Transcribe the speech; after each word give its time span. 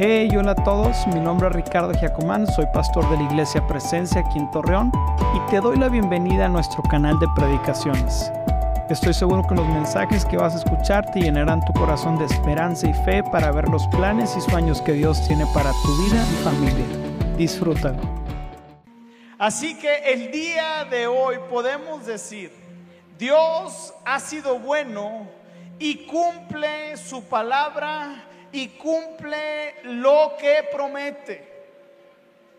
Hey, 0.00 0.28
hola 0.38 0.52
a 0.52 0.54
todos, 0.54 1.08
mi 1.08 1.18
nombre 1.18 1.48
es 1.48 1.56
Ricardo 1.56 1.92
Giacomán, 1.92 2.46
soy 2.46 2.66
pastor 2.72 3.10
de 3.10 3.16
la 3.16 3.24
Iglesia 3.24 3.66
Presencia 3.66 4.20
aquí 4.20 4.38
en 4.38 4.48
Torreón 4.52 4.92
y 5.34 5.50
te 5.50 5.60
doy 5.60 5.76
la 5.76 5.88
bienvenida 5.88 6.46
a 6.46 6.48
nuestro 6.48 6.84
canal 6.84 7.18
de 7.18 7.26
predicaciones. 7.34 8.30
Estoy 8.88 9.12
seguro 9.12 9.44
que 9.48 9.56
los 9.56 9.66
mensajes 9.66 10.24
que 10.24 10.36
vas 10.36 10.54
a 10.54 10.58
escuchar 10.58 11.10
te 11.10 11.18
llenarán 11.18 11.64
tu 11.64 11.72
corazón 11.72 12.16
de 12.16 12.26
esperanza 12.26 12.88
y 12.88 12.94
fe 13.04 13.24
para 13.24 13.50
ver 13.50 13.68
los 13.68 13.88
planes 13.88 14.36
y 14.36 14.40
sueños 14.40 14.80
que 14.82 14.92
Dios 14.92 15.26
tiene 15.26 15.44
para 15.52 15.72
tu 15.72 16.04
vida 16.04 16.24
y 16.30 16.44
familia. 16.44 16.86
Disfrútalo. 17.36 17.98
Así 19.36 19.76
que 19.80 20.12
el 20.12 20.30
día 20.30 20.84
de 20.88 21.08
hoy 21.08 21.38
podemos 21.50 22.06
decir, 22.06 22.52
Dios 23.18 23.92
ha 24.04 24.20
sido 24.20 24.60
bueno 24.60 25.26
y 25.80 26.06
cumple 26.06 26.96
su 26.96 27.24
palabra 27.24 28.27
y 28.52 28.68
cumple 28.68 29.82
lo 29.84 30.36
que 30.38 30.68
promete. 30.72 31.56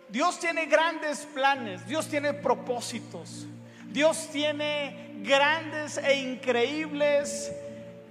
Dios 0.07 0.39
tiene 0.39 0.65
grandes 0.65 1.27
planes, 1.33 1.85
Dios 1.85 2.07
tiene 2.07 2.33
propósitos, 2.33 3.45
Dios 3.85 4.29
tiene 4.31 5.19
grandes 5.21 5.97
e 5.97 6.15
increíbles 6.15 7.51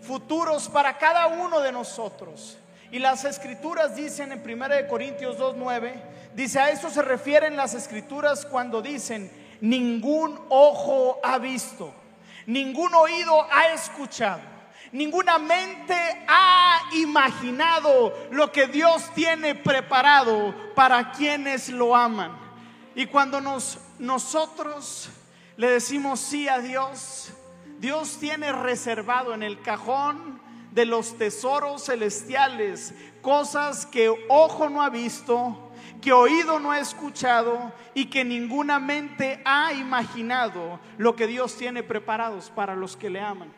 futuros 0.03 0.69
para 0.69 0.97
cada 0.97 1.27
uno 1.27 1.61
de 1.61 1.73
nosotros. 1.73 2.59
Y 2.91 3.01
las 3.01 3.25
escrituras 3.25 3.97
dicen 3.97 4.33
en 4.33 4.41
1 4.41 4.89
Corintios 4.89 5.39
2.9, 5.39 5.93
dice, 6.35 6.61
a 6.61 6.71
eso 6.71 6.89
se 6.89 7.03
refieren 7.03 7.57
las 7.57 7.75
escrituras 7.75 8.47
cuando 8.47 8.81
dicen, 8.81 9.31
ningún 9.61 10.41
ojo 10.49 11.19
ha 11.23 11.39
visto, 11.39 11.93
ningún 12.47 12.95
oído 12.95 13.47
ha 13.51 13.73
escuchado 13.75 14.58
Ninguna 14.93 15.39
mente 15.39 15.95
ha 16.27 16.81
imaginado 16.95 18.15
lo 18.31 18.51
que 18.51 18.67
Dios 18.67 19.11
tiene 19.15 19.55
preparado 19.55 20.55
para 20.75 21.13
quienes 21.13 21.69
lo 21.69 21.95
aman. 21.95 22.33
Y 22.95 23.07
cuando 23.07 23.41
nos, 23.41 23.79
nosotros 23.99 25.11
le 25.57 25.71
decimos 25.71 26.21
sí 26.21 26.49
a 26.49 26.59
Dios, 26.59 27.33
Dios 27.79 28.19
tiene 28.19 28.53
reservado 28.53 29.35
en 29.35 29.43
el 29.43 29.61
cajón 29.61 30.41
de 30.73 30.85
los 30.85 31.19
tesoros 31.19 31.85
celestiales 31.85 32.95
cosas 33.21 33.87
que 33.87 34.09
ojo 34.29 34.69
no 34.69 34.83
ha 34.83 34.91
visto, 34.91 35.71
que 36.01 36.13
oído 36.13 36.59
no 36.61 36.73
ha 36.73 36.81
escuchado 36.81 37.73
y 37.95 38.07
que 38.07 38.25
ninguna 38.25 38.79
mente 38.79 39.43
ha 39.45 39.73
imaginado 39.73 40.81
lo 40.97 41.15
que 41.15 41.27
Dios 41.27 41.57
tiene 41.57 41.83
preparados 41.83 42.51
para 42.51 42.75
los 42.75 42.97
que 42.97 43.11
le 43.11 43.21
aman. 43.21 43.53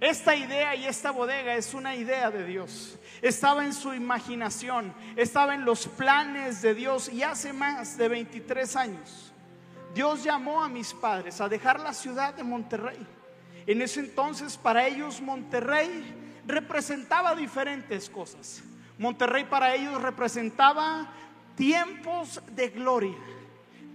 Esta 0.00 0.36
idea 0.36 0.74
y 0.74 0.84
esta 0.84 1.10
bodega 1.10 1.54
es 1.54 1.72
una 1.72 1.94
idea 1.94 2.30
de 2.30 2.44
Dios. 2.44 2.98
Estaba 3.22 3.64
en 3.64 3.72
su 3.72 3.94
imaginación, 3.94 4.92
estaba 5.16 5.54
en 5.54 5.64
los 5.64 5.86
planes 5.86 6.60
de 6.60 6.74
Dios 6.74 7.08
y 7.08 7.22
hace 7.22 7.52
más 7.52 7.96
de 7.96 8.08
23 8.08 8.76
años 8.76 9.32
Dios 9.94 10.22
llamó 10.22 10.62
a 10.62 10.68
mis 10.68 10.92
padres 10.92 11.40
a 11.40 11.48
dejar 11.48 11.80
la 11.80 11.94
ciudad 11.94 12.34
de 12.34 12.44
Monterrey. 12.44 12.98
En 13.66 13.80
ese 13.80 14.00
entonces 14.00 14.58
para 14.58 14.86
ellos 14.86 15.22
Monterrey 15.22 16.14
representaba 16.46 17.34
diferentes 17.34 18.10
cosas. 18.10 18.62
Monterrey 18.98 19.44
para 19.44 19.74
ellos 19.74 20.02
representaba 20.02 21.10
tiempos 21.56 22.42
de 22.54 22.68
gloria 22.68 23.16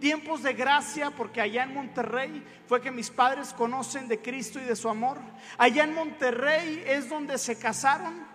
tiempos 0.01 0.43
de 0.43 0.53
gracia, 0.53 1.11
porque 1.11 1.39
allá 1.39 1.63
en 1.63 1.73
Monterrey 1.73 2.43
fue 2.67 2.81
que 2.81 2.91
mis 2.91 3.09
padres 3.09 3.53
conocen 3.53 4.09
de 4.09 4.19
Cristo 4.19 4.59
y 4.59 4.65
de 4.65 4.75
su 4.75 4.89
amor. 4.89 5.17
Allá 5.57 5.85
en 5.85 5.93
Monterrey 5.93 6.83
es 6.85 7.07
donde 7.07 7.37
se 7.37 7.57
casaron. 7.57 8.29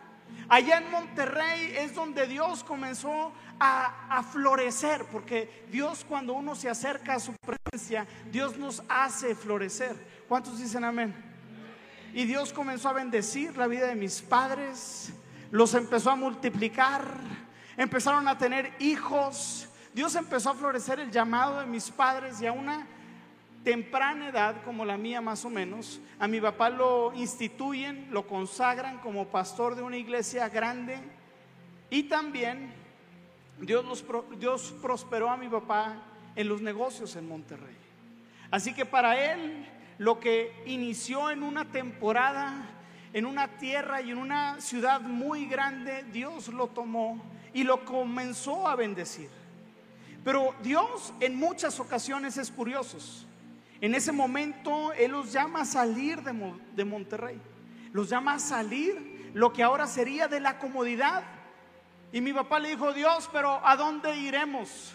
Allá 0.48 0.78
en 0.78 0.90
Monterrey 0.90 1.74
es 1.76 1.94
donde 1.94 2.26
Dios 2.26 2.62
comenzó 2.64 3.32
a, 3.58 4.16
a, 4.16 4.22
florecer, 4.22 5.04
porque 5.10 5.66
Dios 5.70 6.06
cuando 6.08 6.34
uno 6.34 6.54
se 6.54 6.70
acerca 6.70 7.14
a 7.14 7.20
su 7.20 7.32
presencia, 7.34 8.06
Dios 8.30 8.56
nos 8.56 8.82
hace 8.88 9.34
florecer. 9.34 9.96
¿Cuántos 10.28 10.58
dicen 10.58 10.84
amén? 10.84 11.14
Y 12.14 12.24
Dios 12.24 12.52
comenzó 12.52 12.88
a 12.88 12.92
bendecir 12.92 13.56
la 13.56 13.66
vida 13.66 13.88
de 13.88 13.96
mis 13.96 14.22
padres, 14.22 15.12
los 15.50 15.74
empezó 15.74 16.10
a 16.10 16.16
multiplicar, 16.16 17.02
empezaron 17.76 18.28
a 18.28 18.38
tener 18.38 18.72
hijos, 18.78 19.68
Dios 19.96 20.14
empezó 20.14 20.50
a 20.50 20.54
florecer 20.54 21.00
el 21.00 21.10
llamado 21.10 21.58
de 21.58 21.64
mis 21.64 21.90
padres 21.90 22.38
y 22.42 22.46
a 22.46 22.52
una 22.52 22.86
temprana 23.64 24.28
edad, 24.28 24.62
como 24.62 24.84
la 24.84 24.98
mía 24.98 25.22
más 25.22 25.42
o 25.46 25.48
menos, 25.48 26.02
a 26.18 26.28
mi 26.28 26.38
papá 26.38 26.68
lo 26.68 27.14
instituyen, 27.14 28.06
lo 28.10 28.26
consagran 28.26 28.98
como 28.98 29.28
pastor 29.28 29.74
de 29.74 29.80
una 29.80 29.96
iglesia 29.96 30.50
grande 30.50 30.98
y 31.88 32.02
también 32.02 32.74
Dios, 33.58 34.04
Dios 34.38 34.74
prosperó 34.82 35.30
a 35.30 35.38
mi 35.38 35.48
papá 35.48 36.02
en 36.34 36.46
los 36.46 36.60
negocios 36.60 37.16
en 37.16 37.26
Monterrey. 37.26 37.78
Así 38.50 38.74
que 38.74 38.84
para 38.84 39.32
él 39.32 39.66
lo 39.96 40.20
que 40.20 40.62
inició 40.66 41.30
en 41.30 41.42
una 41.42 41.64
temporada, 41.72 42.68
en 43.14 43.24
una 43.24 43.56
tierra 43.56 44.02
y 44.02 44.10
en 44.10 44.18
una 44.18 44.60
ciudad 44.60 45.00
muy 45.00 45.46
grande, 45.46 46.04
Dios 46.12 46.48
lo 46.48 46.66
tomó 46.66 47.18
y 47.54 47.64
lo 47.64 47.82
comenzó 47.86 48.68
a 48.68 48.76
bendecir. 48.76 49.30
Pero 50.26 50.56
Dios 50.60 51.12
en 51.20 51.36
muchas 51.36 51.78
ocasiones 51.78 52.36
es 52.36 52.50
curioso. 52.50 52.98
En 53.80 53.94
ese 53.94 54.10
momento 54.10 54.92
Él 54.94 55.12
los 55.12 55.32
llama 55.32 55.60
a 55.60 55.64
salir 55.64 56.20
de, 56.20 56.84
Monterrey. 56.84 57.40
Los 57.92 58.08
llama 58.08 58.32
a 58.34 58.38
salir 58.40 59.30
lo 59.34 59.52
que 59.52 59.62
ahora 59.62 59.86
sería 59.86 60.26
de 60.26 60.40
la 60.40 60.58
comodidad. 60.58 61.22
Y 62.12 62.20
mi 62.20 62.32
papá 62.32 62.58
le 62.58 62.70
dijo, 62.70 62.92
Dios, 62.92 63.30
pero 63.32 63.64
¿a 63.64 63.76
dónde 63.76 64.16
iremos? 64.16 64.94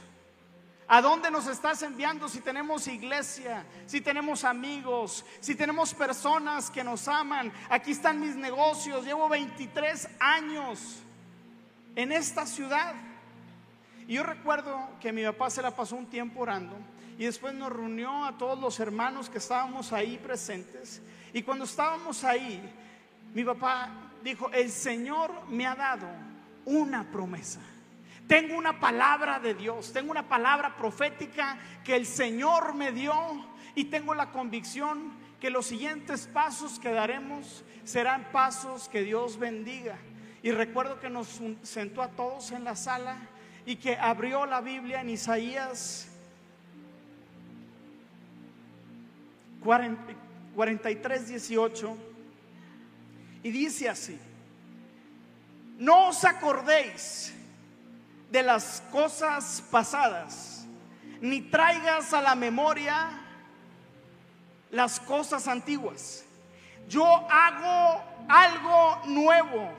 ¿A 0.90 1.02
dónde 1.02 1.32
nos 1.32 1.48
estás 1.48 1.82
enviando 1.82 2.28
si 2.28 2.42
tenemos 2.42 2.86
iglesia, 2.90 3.66
si 3.86 4.02
tenemos 4.02 4.44
amigos, 4.44 5.24
si 5.40 5.56
tenemos 5.56 5.94
personas 5.94 6.70
que 6.70 6.84
nos 6.84 7.08
aman? 7.08 7.54
Aquí 7.70 7.92
están 7.92 8.20
mis 8.20 8.36
negocios, 8.36 9.06
llevo 9.06 9.30
23 9.30 10.10
años 10.20 10.98
en 11.96 12.12
esta 12.12 12.46
ciudad. 12.46 13.11
Y 14.08 14.16
yo 14.16 14.24
recuerdo 14.24 14.90
que 15.00 15.12
mi 15.12 15.24
papá 15.24 15.50
se 15.50 15.62
la 15.62 15.76
pasó 15.76 15.96
un 15.96 16.08
tiempo 16.08 16.42
orando 16.42 16.76
y 17.18 17.26
después 17.26 17.54
nos 17.54 17.72
reunió 17.72 18.26
a 18.26 18.38
todos 18.38 18.60
los 18.60 18.80
hermanos 18.80 19.30
que 19.30 19.38
estábamos 19.38 19.94
ahí 19.94 20.18
presentes. 20.18 21.02
Y 21.34 21.44
cuando 21.44 21.66
estábamos 21.66 22.24
ahí, 22.24 22.62
mi 23.34 23.44
papá 23.44 23.90
dijo, 24.24 24.50
el 24.52 24.72
Señor 24.72 25.32
me 25.48 25.66
ha 25.66 25.76
dado 25.76 26.08
una 26.66 27.10
promesa. 27.12 27.62
Tengo 28.28 28.58
una 28.58 28.80
palabra 28.80 29.40
de 29.40 29.54
Dios, 29.54 29.92
tengo 29.94 30.12
una 30.12 30.28
palabra 30.28 30.76
profética 30.76 31.58
que 31.84 31.96
el 31.96 32.06
Señor 32.06 32.74
me 32.74 32.92
dio 32.92 33.14
y 33.76 33.86
tengo 33.86 34.14
la 34.14 34.32
convicción 34.32 35.12
que 35.40 35.50
los 35.50 35.66
siguientes 35.66 36.28
pasos 36.28 36.80
que 36.80 36.92
daremos 36.92 37.64
serán 37.84 38.32
pasos 38.32 38.88
que 38.88 39.02
Dios 39.02 39.38
bendiga. 39.38 39.98
Y 40.44 40.52
recuerdo 40.52 41.00
que 41.00 41.10
nos 41.10 41.42
sentó 41.62 42.02
a 42.02 42.10
todos 42.10 42.52
en 42.52 42.64
la 42.64 42.76
sala 42.76 43.18
y 43.66 43.76
que 43.76 43.96
abrió 43.96 44.46
la 44.46 44.62
Biblia 44.62 45.02
en 45.02 45.10
Isaías 45.10 46.08
43, 49.64 51.28
18 51.28 51.98
y 53.44 53.52
dice 53.52 53.90
así, 53.90 54.20
no 55.78 56.10
os 56.10 56.24
acordéis 56.26 57.34
de 58.32 58.44
las 58.44 58.82
cosas 58.92 59.64
pasadas, 59.72 60.66
ni 61.22 61.42
traigas 61.42 62.14
a 62.14 62.22
la 62.22 62.36
memoria 62.36 63.10
las 64.72 65.00
cosas 65.00 65.48
antiguas. 65.48 66.24
Yo 66.88 67.06
hago 67.06 68.04
algo 68.28 69.02
nuevo 69.08 69.70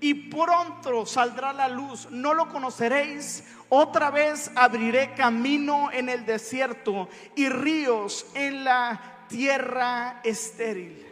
y 0.00 0.14
pronto 0.14 1.06
saldrá 1.06 1.52
la 1.52 1.68
luz, 1.68 2.08
no 2.10 2.34
lo 2.34 2.48
conoceréis. 2.48 3.44
Otra 3.68 4.10
vez 4.10 4.50
abriré 4.54 5.14
camino 5.14 5.90
en 5.92 6.08
el 6.08 6.24
desierto 6.24 7.08
y 7.34 7.48
ríos 7.48 8.26
en 8.34 8.64
la 8.64 9.24
tierra 9.28 10.20
estéril. 10.24 11.07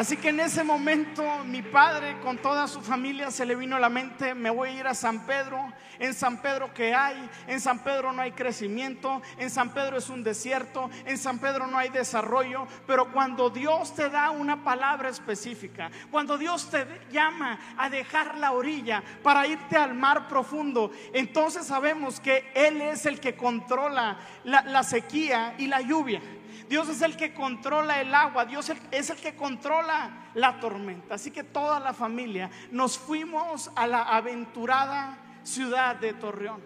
Así 0.00 0.16
que 0.16 0.30
en 0.30 0.40
ese 0.40 0.64
momento 0.64 1.22
mi 1.44 1.60
padre 1.60 2.18
con 2.20 2.38
toda 2.38 2.66
su 2.68 2.80
familia 2.80 3.30
se 3.30 3.44
le 3.44 3.54
vino 3.54 3.76
a 3.76 3.80
la 3.80 3.90
mente, 3.90 4.34
me 4.34 4.48
voy 4.48 4.70
a 4.70 4.72
ir 4.72 4.86
a 4.86 4.94
San 4.94 5.26
Pedro. 5.26 5.62
En 5.98 6.14
San 6.14 6.40
Pedro 6.40 6.72
que 6.72 6.94
hay, 6.94 7.28
en 7.46 7.60
San 7.60 7.80
Pedro 7.80 8.10
no 8.10 8.22
hay 8.22 8.32
crecimiento, 8.32 9.20
en 9.36 9.50
San 9.50 9.74
Pedro 9.74 9.98
es 9.98 10.08
un 10.08 10.24
desierto, 10.24 10.88
en 11.04 11.18
San 11.18 11.38
Pedro 11.38 11.66
no 11.66 11.76
hay 11.76 11.90
desarrollo, 11.90 12.66
pero 12.86 13.12
cuando 13.12 13.50
Dios 13.50 13.94
te 13.94 14.08
da 14.08 14.30
una 14.30 14.64
palabra 14.64 15.10
específica, 15.10 15.90
cuando 16.10 16.38
Dios 16.38 16.70
te 16.70 16.86
llama 17.12 17.58
a 17.76 17.90
dejar 17.90 18.38
la 18.38 18.52
orilla 18.52 19.02
para 19.22 19.46
irte 19.46 19.76
al 19.76 19.92
mar 19.92 20.28
profundo, 20.28 20.90
entonces 21.12 21.66
sabemos 21.66 22.18
que 22.20 22.50
Él 22.54 22.80
es 22.80 23.04
el 23.04 23.20
que 23.20 23.36
controla 23.36 24.16
la, 24.44 24.62
la 24.62 24.82
sequía 24.82 25.54
y 25.58 25.66
la 25.66 25.82
lluvia. 25.82 26.22
Dios 26.70 26.88
es 26.88 27.02
el 27.02 27.16
que 27.16 27.34
controla 27.34 28.00
el 28.00 28.14
agua, 28.14 28.44
Dios 28.44 28.70
es 28.92 29.10
el 29.10 29.16
que 29.16 29.34
controla 29.34 30.30
la 30.34 30.60
tormenta. 30.60 31.16
Así 31.16 31.32
que 31.32 31.42
toda 31.42 31.80
la 31.80 31.92
familia 31.92 32.48
nos 32.70 32.96
fuimos 32.96 33.72
a 33.74 33.88
la 33.88 34.02
aventurada 34.04 35.18
ciudad 35.42 35.96
de 35.96 36.12
Torreón, 36.12 36.60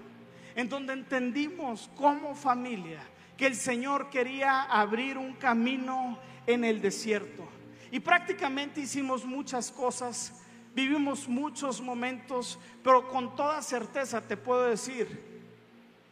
en 0.56 0.68
donde 0.68 0.92
entendimos 0.92 1.90
como 1.96 2.34
familia 2.34 3.00
que 3.38 3.46
el 3.46 3.54
Señor 3.54 4.10
quería 4.10 4.64
abrir 4.64 5.16
un 5.16 5.32
camino 5.36 6.18
en 6.46 6.64
el 6.64 6.82
desierto. 6.82 7.48
Y 7.90 7.98
prácticamente 8.00 8.82
hicimos 8.82 9.24
muchas 9.24 9.70
cosas, 9.70 10.34
vivimos 10.74 11.26
muchos 11.26 11.80
momentos, 11.80 12.58
pero 12.82 13.08
con 13.08 13.34
toda 13.34 13.62
certeza 13.62 14.20
te 14.20 14.36
puedo 14.36 14.64
decir 14.64 15.34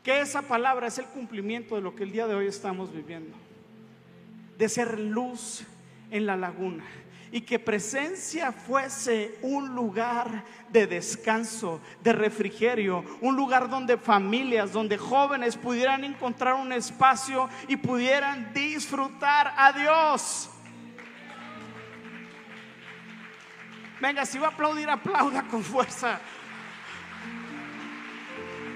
que 0.02 0.22
esa 0.22 0.40
palabra 0.40 0.86
es 0.86 0.96
el 0.96 1.04
cumplimiento 1.04 1.74
de 1.74 1.82
lo 1.82 1.94
que 1.94 2.04
el 2.04 2.12
día 2.12 2.26
de 2.26 2.34
hoy 2.34 2.46
estamos 2.46 2.90
viviendo, 2.90 3.36
de 4.62 4.68
ser 4.68 4.96
luz 5.00 5.64
en 6.08 6.24
la 6.24 6.36
laguna 6.36 6.84
y 7.32 7.40
que 7.40 7.58
presencia 7.58 8.52
fuese 8.52 9.36
un 9.42 9.74
lugar 9.74 10.44
de 10.68 10.86
descanso, 10.86 11.80
de 12.00 12.12
refrigerio, 12.12 13.04
un 13.22 13.34
lugar 13.34 13.68
donde 13.68 13.98
familias, 13.98 14.72
donde 14.72 14.96
jóvenes 14.98 15.56
pudieran 15.56 16.04
encontrar 16.04 16.54
un 16.54 16.72
espacio 16.72 17.48
y 17.66 17.74
pudieran 17.74 18.54
disfrutar 18.54 19.52
a 19.56 19.72
Dios. 19.72 20.48
Venga, 24.00 24.24
si 24.24 24.38
va 24.38 24.46
a 24.46 24.50
aplaudir, 24.50 24.88
aplauda 24.88 25.42
con 25.48 25.64
fuerza. 25.64 26.20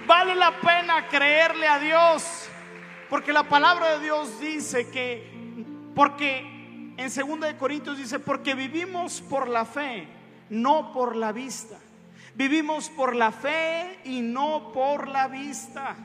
Vale 0.04 0.34
la 0.34 0.50
pena 0.50 1.06
creerle 1.06 1.68
a 1.68 1.78
Dios, 1.78 2.48
porque 3.08 3.32
la 3.32 3.44
palabra 3.44 3.98
de 3.98 4.04
Dios 4.04 4.40
dice 4.40 4.90
que, 4.90 5.35
porque 5.96 6.40
en 6.98 7.08
2 7.08 7.40
de 7.40 7.56
Corintios 7.56 7.96
dice, 7.96 8.18
porque 8.18 8.54
vivimos 8.54 9.22
por 9.22 9.48
la 9.48 9.64
fe, 9.64 10.06
no 10.50 10.92
por 10.92 11.16
la 11.16 11.32
vista. 11.32 11.78
Vivimos 12.34 12.90
por 12.90 13.16
la 13.16 13.32
fe 13.32 14.00
y 14.04 14.20
no 14.20 14.72
por 14.74 15.08
la 15.08 15.26
vista. 15.26 15.96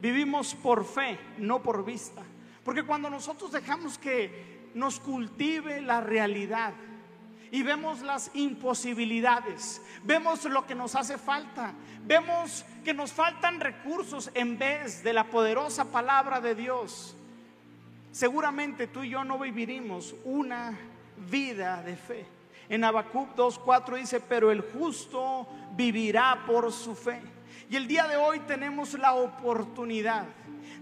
Vivimos 0.00 0.54
por 0.54 0.86
fe, 0.86 1.20
no 1.36 1.62
por 1.62 1.84
vista. 1.84 2.22
Porque 2.64 2.84
cuando 2.84 3.10
nosotros 3.10 3.52
dejamos 3.52 3.98
que 3.98 4.70
nos 4.72 4.98
cultive 4.98 5.82
la 5.82 6.00
realidad 6.00 6.72
y 7.50 7.62
vemos 7.62 8.00
las 8.00 8.30
imposibilidades, 8.32 9.82
vemos 10.04 10.42
lo 10.46 10.66
que 10.66 10.74
nos 10.74 10.94
hace 10.94 11.18
falta, 11.18 11.74
vemos 12.06 12.64
que 12.82 12.94
nos 12.94 13.12
faltan 13.12 13.60
recursos 13.60 14.30
en 14.32 14.56
vez 14.56 15.04
de 15.04 15.12
la 15.12 15.24
poderosa 15.24 15.84
palabra 15.92 16.40
de 16.40 16.54
Dios, 16.54 17.14
seguramente 18.12 18.86
tú 18.86 19.02
y 19.02 19.10
yo 19.10 19.24
no 19.24 19.38
viviremos 19.38 20.14
una 20.24 20.78
vida 21.30 21.82
de 21.82 21.96
fe. 21.96 22.26
En 22.68 22.84
Habacuc 22.84 23.34
2:4 23.34 23.96
dice, 23.96 24.20
"Pero 24.20 24.50
el 24.50 24.60
justo 24.60 25.48
vivirá 25.76 26.44
por 26.46 26.72
su 26.72 26.94
fe." 26.94 27.20
Y 27.70 27.76
el 27.76 27.86
día 27.86 28.06
de 28.06 28.16
hoy 28.16 28.40
tenemos 28.40 28.94
la 28.94 29.14
oportunidad 29.14 30.24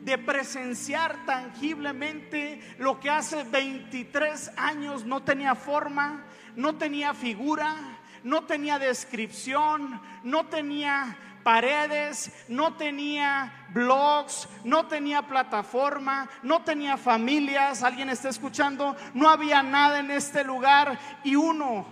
de 0.02 0.19
presenciar 0.19 1.25
tangiblemente 1.26 2.61
lo 2.78 3.00
que 3.00 3.11
hace 3.11 3.43
23 3.44 4.52
años 4.56 5.05
no 5.05 5.22
tenía 5.22 5.55
forma, 5.55 6.25
no 6.55 6.76
tenía 6.76 7.12
figura, 7.12 7.75
no 8.22 8.44
tenía 8.44 8.79
descripción, 8.79 10.00
no 10.22 10.46
tenía 10.46 11.17
paredes, 11.46 12.32
no 12.48 12.75
tenía 12.75 13.69
blogs, 13.72 14.48
no 14.64 14.88
tenía 14.88 15.22
plataforma, 15.22 16.28
no 16.43 16.64
tenía 16.64 16.96
familias, 16.96 17.84
alguien 17.84 18.10
está 18.10 18.31
escuchando, 18.31 18.96
no 19.14 19.31
había 19.31 19.62
nada 19.62 20.00
en 20.00 20.10
este 20.10 20.43
lugar 20.43 20.98
y 21.22 21.37
uno, 21.37 21.87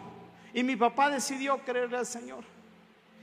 y 0.53 0.65
mi 0.65 0.75
papá 0.75 1.09
decidió 1.09 1.59
creerle 1.59 1.99
al 1.99 2.07
Señor. 2.07 2.43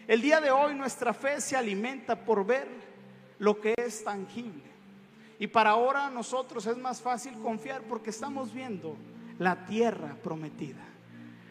El 0.07 0.21
día 0.21 0.39
de 0.39 0.51
hoy 0.51 0.73
nuestra 0.73 1.13
fe 1.13 1.41
se 1.41 1.57
alimenta 1.57 2.15
por 2.15 2.45
ver 2.45 2.69
lo 3.37 3.59
que 3.59 3.75
es 3.77 4.01
tangible. 4.01 4.63
Y 5.37 5.47
para 5.47 5.71
ahora 5.71 6.09
nosotros 6.09 6.65
es 6.65 6.77
más 6.77 7.01
fácil 7.01 7.33
confiar 7.41 7.81
porque 7.81 8.09
estamos 8.09 8.53
viendo 8.53 8.95
la 9.37 9.65
tierra 9.65 10.15
prometida. 10.23 10.79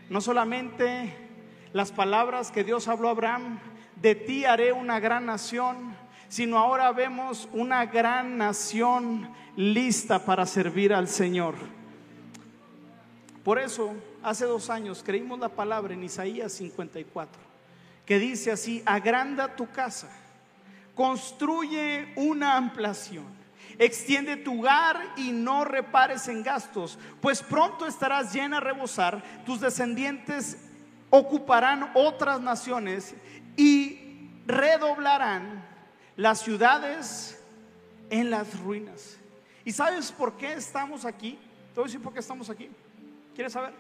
No 0.08 0.22
solamente 0.22 1.14
las 1.74 1.92
palabras 1.92 2.50
que 2.50 2.64
Dios 2.64 2.88
habló 2.88 3.08
a 3.08 3.10
Abraham 3.10 3.60
de 4.00 4.14
ti 4.14 4.44
haré 4.44 4.73
una 4.73 4.99
gran 4.99 5.26
nación, 5.26 5.94
sino 6.29 6.58
ahora 6.58 6.91
vemos 6.93 7.49
una 7.52 7.87
gran 7.87 8.38
nación 8.38 9.31
lista 9.56 10.25
para 10.25 10.47
servir 10.47 10.94
al 10.94 11.08
Señor. 11.08 11.55
Por 13.44 13.58
eso, 13.58 13.94
hace 14.23 14.44
dos 14.44 14.70
años 14.70 15.02
creímos 15.05 15.38
la 15.38 15.49
palabra 15.49 15.94
en 15.94 16.05
Isaías 16.05 16.52
54, 16.52 17.41
que 18.06 18.19
dice 18.19 18.52
así, 18.52 18.82
agranda 18.87 19.56
tu 19.56 19.69
casa, 19.70 20.08
construye 20.94 22.12
una 22.17 22.56
ampliación, 22.56 23.25
extiende 23.79 24.37
tu 24.37 24.61
hogar 24.61 25.00
y 25.17 25.32
no 25.32 25.64
repares 25.64 26.29
en 26.29 26.43
gastos, 26.43 26.99
pues 27.20 27.43
pronto 27.43 27.87
estarás 27.87 28.32
llena 28.32 28.58
a 28.58 28.61
rebosar, 28.61 29.23
tus 29.44 29.61
descendientes 29.61 30.58
ocuparán 31.11 31.91
otras 31.94 32.41
naciones 32.41 33.14
y 33.56 34.31
redoblarán 34.47 35.64
las 36.17 36.41
ciudades 36.41 37.43
en 38.11 38.31
las 38.31 38.61
ruinas. 38.61 39.19
¿Y 39.64 39.73
sabes 39.73 40.12
por 40.12 40.37
qué 40.37 40.55
estamos 40.55 41.05
aquí? 41.05 41.38
Te 41.75 41.81
voy 41.81 41.88
decir 41.88 42.02
por 42.02 42.12
qué 42.12 42.20
estamos 42.20 42.50
aquí. 42.50 42.69
¿Quieres 43.35 43.52
saber? 43.52 43.73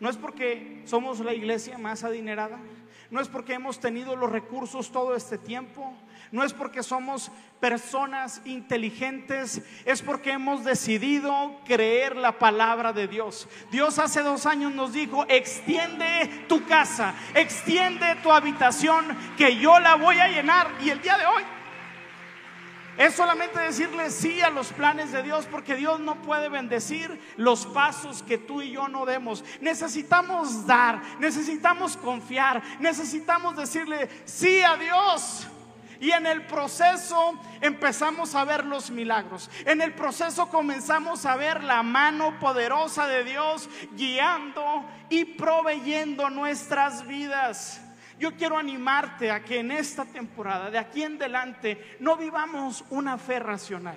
No 0.00 0.10
es 0.10 0.16
porque 0.16 0.82
somos 0.84 1.20
la 1.20 1.32
iglesia 1.32 1.78
más 1.78 2.04
adinerada, 2.04 2.58
no 3.10 3.20
es 3.20 3.28
porque 3.28 3.54
hemos 3.54 3.78
tenido 3.78 4.16
los 4.16 4.30
recursos 4.30 4.90
todo 4.90 5.14
este 5.14 5.38
tiempo, 5.38 5.94
no 6.34 6.42
es 6.42 6.52
porque 6.52 6.82
somos 6.82 7.30
personas 7.60 8.42
inteligentes, 8.44 9.62
es 9.84 10.02
porque 10.02 10.32
hemos 10.32 10.64
decidido 10.64 11.60
creer 11.64 12.16
la 12.16 12.40
palabra 12.40 12.92
de 12.92 13.06
Dios. 13.06 13.48
Dios 13.70 14.00
hace 14.00 14.20
dos 14.20 14.44
años 14.44 14.74
nos 14.74 14.92
dijo, 14.92 15.24
extiende 15.28 16.44
tu 16.48 16.66
casa, 16.66 17.14
extiende 17.36 18.16
tu 18.16 18.32
habitación, 18.32 19.16
que 19.38 19.58
yo 19.58 19.78
la 19.78 19.94
voy 19.94 20.18
a 20.18 20.26
llenar. 20.26 20.72
Y 20.82 20.90
el 20.90 21.00
día 21.00 21.16
de 21.18 21.24
hoy 21.24 21.44
es 22.98 23.14
solamente 23.14 23.60
decirle 23.60 24.10
sí 24.10 24.40
a 24.40 24.50
los 24.50 24.72
planes 24.72 25.12
de 25.12 25.22
Dios 25.22 25.46
porque 25.48 25.76
Dios 25.76 26.00
no 26.00 26.16
puede 26.16 26.48
bendecir 26.48 27.20
los 27.36 27.64
pasos 27.64 28.24
que 28.24 28.38
tú 28.38 28.60
y 28.60 28.72
yo 28.72 28.88
no 28.88 29.06
demos. 29.06 29.44
Necesitamos 29.60 30.66
dar, 30.66 31.00
necesitamos 31.20 31.96
confiar, 31.96 32.60
necesitamos 32.80 33.56
decirle 33.56 34.08
sí 34.24 34.62
a 34.62 34.76
Dios. 34.76 35.46
Y 36.04 36.12
en 36.12 36.26
el 36.26 36.42
proceso 36.42 37.32
empezamos 37.62 38.34
a 38.34 38.44
ver 38.44 38.66
los 38.66 38.90
milagros. 38.90 39.50
En 39.64 39.80
el 39.80 39.94
proceso 39.94 40.50
comenzamos 40.50 41.24
a 41.24 41.34
ver 41.34 41.64
la 41.64 41.82
mano 41.82 42.38
poderosa 42.38 43.06
de 43.06 43.24
Dios 43.24 43.70
guiando 43.92 44.84
y 45.08 45.24
proveyendo 45.24 46.28
nuestras 46.28 47.06
vidas. 47.06 47.80
Yo 48.18 48.36
quiero 48.36 48.58
animarte 48.58 49.30
a 49.30 49.42
que 49.42 49.60
en 49.60 49.70
esta 49.70 50.04
temporada, 50.04 50.68
de 50.68 50.76
aquí 50.76 51.02
en 51.02 51.16
adelante, 51.16 51.96
no 52.00 52.18
vivamos 52.18 52.84
una 52.90 53.16
fe 53.16 53.38
racional. 53.38 53.96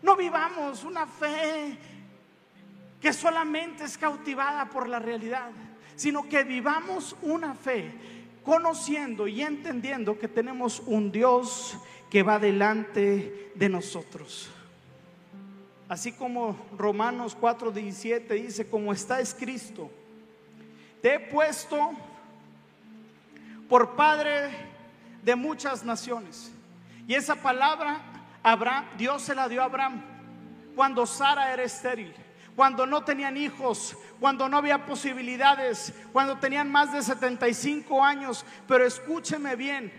No 0.00 0.16
vivamos 0.16 0.82
una 0.82 1.06
fe 1.06 1.76
que 3.02 3.12
solamente 3.12 3.84
es 3.84 3.98
cautivada 3.98 4.64
por 4.70 4.88
la 4.88 4.98
realidad, 4.98 5.50
sino 5.94 6.26
que 6.26 6.42
vivamos 6.42 7.14
una 7.20 7.54
fe 7.54 8.13
conociendo 8.44 9.26
y 9.26 9.42
entendiendo 9.42 10.18
que 10.18 10.28
tenemos 10.28 10.82
un 10.86 11.10
Dios 11.10 11.76
que 12.10 12.22
va 12.22 12.38
delante 12.38 13.50
de 13.54 13.68
nosotros. 13.68 14.50
Así 15.88 16.12
como 16.12 16.56
Romanos 16.76 17.36
4:17 17.40 18.28
dice, 18.42 18.68
como 18.68 18.92
está 18.92 19.20
escrito, 19.20 19.90
te 21.02 21.14
he 21.14 21.20
puesto 21.20 21.92
por 23.68 23.96
padre 23.96 24.50
de 25.22 25.34
muchas 25.34 25.84
naciones. 25.84 26.52
Y 27.06 27.14
esa 27.14 27.36
palabra 27.36 28.00
Abraham, 28.42 28.84
Dios 28.98 29.22
se 29.22 29.34
la 29.34 29.48
dio 29.48 29.62
a 29.62 29.64
Abraham 29.64 30.02
cuando 30.76 31.06
Sara 31.06 31.52
era 31.52 31.62
estéril, 31.62 32.12
cuando 32.56 32.86
no 32.86 33.04
tenían 33.04 33.36
hijos, 33.36 33.96
cuando 34.20 34.48
no 34.48 34.58
había 34.58 34.86
posibilidades, 34.86 35.92
cuando 36.12 36.38
tenían 36.38 36.70
más 36.70 36.92
de 36.92 37.02
75 37.02 38.02
años. 38.04 38.44
Pero 38.66 38.84
escúcheme 38.84 39.56
bien, 39.56 39.92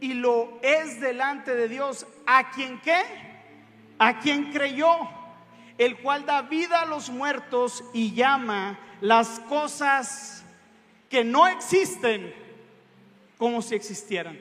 y 0.00 0.14
lo 0.14 0.58
es 0.62 1.00
delante 1.00 1.54
de 1.54 1.68
Dios, 1.68 2.06
¿a 2.26 2.50
quien 2.50 2.80
qué? 2.80 3.02
A 3.98 4.18
quien 4.18 4.52
creyó, 4.52 4.94
el 5.78 5.98
cual 5.98 6.26
da 6.26 6.42
vida 6.42 6.82
a 6.82 6.86
los 6.86 7.10
muertos 7.10 7.84
y 7.92 8.14
llama 8.14 8.78
las 9.00 9.40
cosas 9.40 10.44
que 11.08 11.24
no 11.24 11.46
existen 11.46 12.34
como 13.38 13.62
si 13.62 13.74
existieran. 13.74 14.38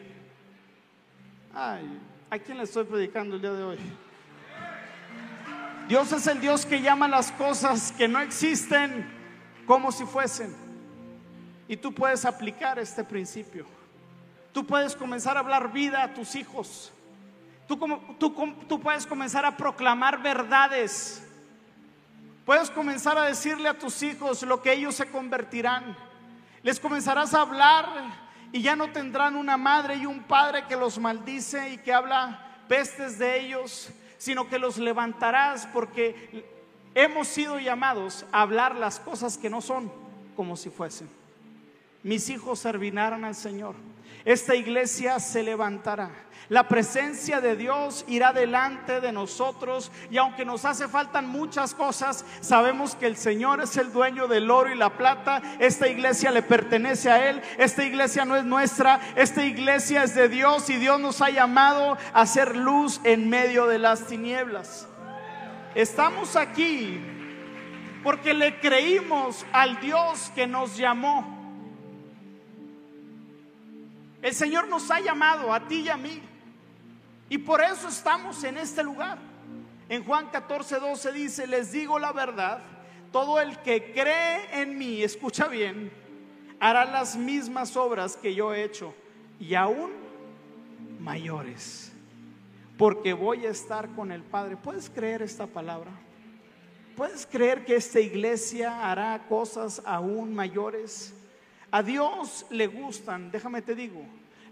Ay, 1.53 1.99
¿a 2.29 2.39
quién 2.39 2.57
le 2.57 2.63
estoy 2.63 2.83
predicando 2.83 3.35
el 3.35 3.41
día 3.41 3.53
de 3.53 3.63
hoy? 3.63 3.77
Dios 5.87 6.11
es 6.11 6.25
el 6.27 6.41
Dios 6.41 6.65
que 6.65 6.81
llama 6.81 7.07
las 7.07 7.31
cosas 7.31 7.91
que 7.91 8.07
no 8.07 8.19
existen 8.19 9.07
como 9.65 9.91
si 9.91 10.05
fuesen. 10.05 10.55
Y 11.67 11.77
tú 11.77 11.93
puedes 11.93 12.25
aplicar 12.25 12.79
este 12.79 13.03
principio. 13.03 13.65
Tú 14.51 14.65
puedes 14.65 14.95
comenzar 14.95 15.37
a 15.37 15.41
hablar 15.41 15.71
vida 15.71 16.03
a 16.03 16.13
tus 16.13 16.35
hijos. 16.35 16.91
Tú, 17.67 17.77
tú, 18.17 18.55
tú 18.67 18.79
puedes 18.79 19.05
comenzar 19.05 19.45
a 19.45 19.57
proclamar 19.57 20.21
verdades. 20.21 21.23
Puedes 22.45 22.69
comenzar 22.69 23.17
a 23.17 23.23
decirle 23.23 23.69
a 23.69 23.77
tus 23.77 24.03
hijos 24.03 24.43
lo 24.43 24.61
que 24.61 24.73
ellos 24.73 24.95
se 24.95 25.09
convertirán. 25.09 25.97
Les 26.61 26.79
comenzarás 26.79 27.33
a 27.33 27.41
hablar 27.41 27.85
y 28.51 28.61
ya 28.61 28.75
no 28.75 28.91
tendrán 28.91 29.35
una 29.35 29.57
madre 29.57 29.95
y 29.95 30.05
un 30.05 30.23
padre 30.23 30.65
que 30.65 30.75
los 30.75 30.97
maldice 30.97 31.71
y 31.71 31.77
que 31.77 31.93
habla 31.93 32.39
pestes 32.67 33.17
de 33.19 33.39
ellos, 33.39 33.89
sino 34.17 34.49
que 34.49 34.59
los 34.59 34.77
levantarás 34.77 35.67
porque 35.67 36.45
hemos 36.93 37.27
sido 37.27 37.59
llamados 37.59 38.25
a 38.31 38.41
hablar 38.41 38.75
las 38.75 38.99
cosas 38.99 39.37
que 39.37 39.49
no 39.49 39.61
son 39.61 39.91
como 40.35 40.55
si 40.57 40.69
fuesen. 40.69 41.09
Mis 42.05 42.29
hijos 42.29 42.59
servirán 42.59 43.25
al 43.25 43.33
Señor. 43.33 43.73
Esta 44.25 44.53
iglesia 44.53 45.19
se 45.19 45.41
levantará. 45.41 46.11
La 46.49 46.67
presencia 46.67 47.41
de 47.41 47.55
Dios 47.55 48.05
irá 48.07 48.31
delante 48.31 49.01
de 49.01 49.11
nosotros 49.11 49.91
y 50.11 50.17
aunque 50.17 50.45
nos 50.45 50.65
hace 50.65 50.87
faltan 50.87 51.27
muchas 51.27 51.73
cosas, 51.73 52.23
sabemos 52.41 52.93
que 52.93 53.07
el 53.07 53.17
Señor 53.17 53.59
es 53.59 53.75
el 53.77 53.91
dueño 53.91 54.27
del 54.27 54.51
oro 54.51 54.71
y 54.71 54.75
la 54.75 54.91
plata. 54.91 55.41
Esta 55.57 55.87
iglesia 55.87 56.29
le 56.29 56.43
pertenece 56.43 57.09
a 57.09 57.27
Él. 57.27 57.41
Esta 57.57 57.83
iglesia 57.83 58.23
no 58.23 58.35
es 58.35 58.45
nuestra. 58.45 58.99
Esta 59.15 59.43
iglesia 59.43 60.03
es 60.03 60.13
de 60.13 60.29
Dios 60.29 60.69
y 60.69 60.75
Dios 60.75 60.99
nos 60.99 61.23
ha 61.23 61.31
llamado 61.31 61.97
a 62.13 62.21
hacer 62.21 62.55
luz 62.55 63.01
en 63.03 63.29
medio 63.31 63.65
de 63.65 63.79
las 63.79 64.05
tinieblas. 64.05 64.87
Estamos 65.73 66.35
aquí 66.35 66.99
porque 68.03 68.35
le 68.35 68.59
creímos 68.59 69.43
al 69.51 69.79
Dios 69.79 70.31
que 70.35 70.45
nos 70.45 70.77
llamó. 70.77 71.34
El 74.25 74.33
Señor 74.33 74.67
nos 74.67 74.89
ha 74.89 74.99
llamado 74.99 75.53
a 75.53 75.67
ti 75.67 75.81
y 75.81 75.89
a 75.89 75.97
mí. 75.97 76.19
Y 77.29 77.37
por 77.37 77.61
eso 77.61 77.87
estamos 77.87 78.43
en 78.43 78.57
este 78.57 78.81
lugar. 78.81 79.19
En 79.87 80.03
Juan 80.03 80.31
14, 80.31 80.79
12 80.79 81.11
dice, 81.11 81.45
les 81.45 81.71
digo 81.71 81.99
la 81.99 82.11
verdad, 82.11 82.59
todo 83.11 83.39
el 83.39 83.59
que 83.59 83.93
cree 83.93 84.61
en 84.63 84.79
mí, 84.79 85.03
escucha 85.03 85.47
bien, 85.47 85.91
hará 86.59 86.85
las 86.85 87.15
mismas 87.15 87.77
obras 87.77 88.17
que 88.17 88.33
yo 88.33 88.51
he 88.51 88.63
hecho 88.63 88.95
y 89.39 89.53
aún 89.53 89.91
mayores, 90.99 91.91
porque 92.79 93.13
voy 93.13 93.45
a 93.45 93.51
estar 93.51 93.89
con 93.89 94.11
el 94.11 94.23
Padre. 94.23 94.57
¿Puedes 94.57 94.89
creer 94.89 95.21
esta 95.21 95.45
palabra? 95.45 95.91
¿Puedes 96.97 97.27
creer 97.27 97.63
que 97.63 97.75
esta 97.75 97.99
iglesia 97.99 98.89
hará 98.89 99.27
cosas 99.29 99.83
aún 99.85 100.33
mayores? 100.33 101.13
A 101.75 101.83
Dios 101.83 102.45
le 102.51 102.67
gustan, 102.67 103.31
déjame 103.31 103.61
te 103.61 103.75
digo, 103.75 104.01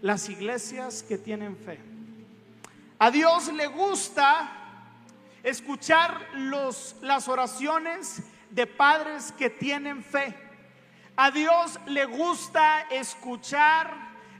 las 0.02 0.28
iglesias 0.28 1.02
que 1.02 1.16
tienen 1.16 1.56
fe. 1.56 1.80
A 2.98 3.10
Dios 3.10 3.50
le 3.50 3.66
gusta 3.66 4.52
escuchar 5.42 6.20
los, 6.34 6.96
las 7.00 7.26
oraciones 7.26 8.22
de 8.50 8.66
padres 8.66 9.32
que 9.38 9.48
tienen 9.48 10.04
fe. 10.04 10.36
A 11.16 11.30
Dios 11.30 11.80
le 11.86 12.04
gusta 12.04 12.82
escuchar 12.90 13.90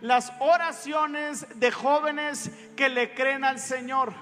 las 0.02 0.30
oraciones 0.38 1.58
de 1.58 1.70
jóvenes 1.70 2.50
que 2.76 2.90
le 2.90 3.14
creen 3.14 3.44
al 3.44 3.60
Señor. 3.60 4.12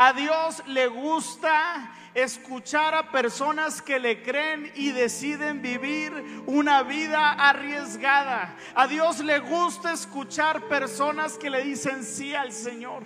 A 0.00 0.12
Dios 0.12 0.62
le 0.68 0.86
gusta 0.86 1.92
escuchar 2.14 2.94
a 2.94 3.10
personas 3.10 3.82
que 3.82 3.98
le 3.98 4.22
creen 4.22 4.70
y 4.76 4.92
deciden 4.92 5.60
vivir 5.60 6.12
una 6.46 6.84
vida 6.84 7.32
arriesgada. 7.32 8.56
A 8.76 8.86
Dios 8.86 9.18
le 9.18 9.40
gusta 9.40 9.92
escuchar 9.92 10.68
personas 10.68 11.36
que 11.36 11.50
le 11.50 11.64
dicen 11.64 12.04
sí 12.04 12.32
al 12.32 12.52
Señor. 12.52 13.02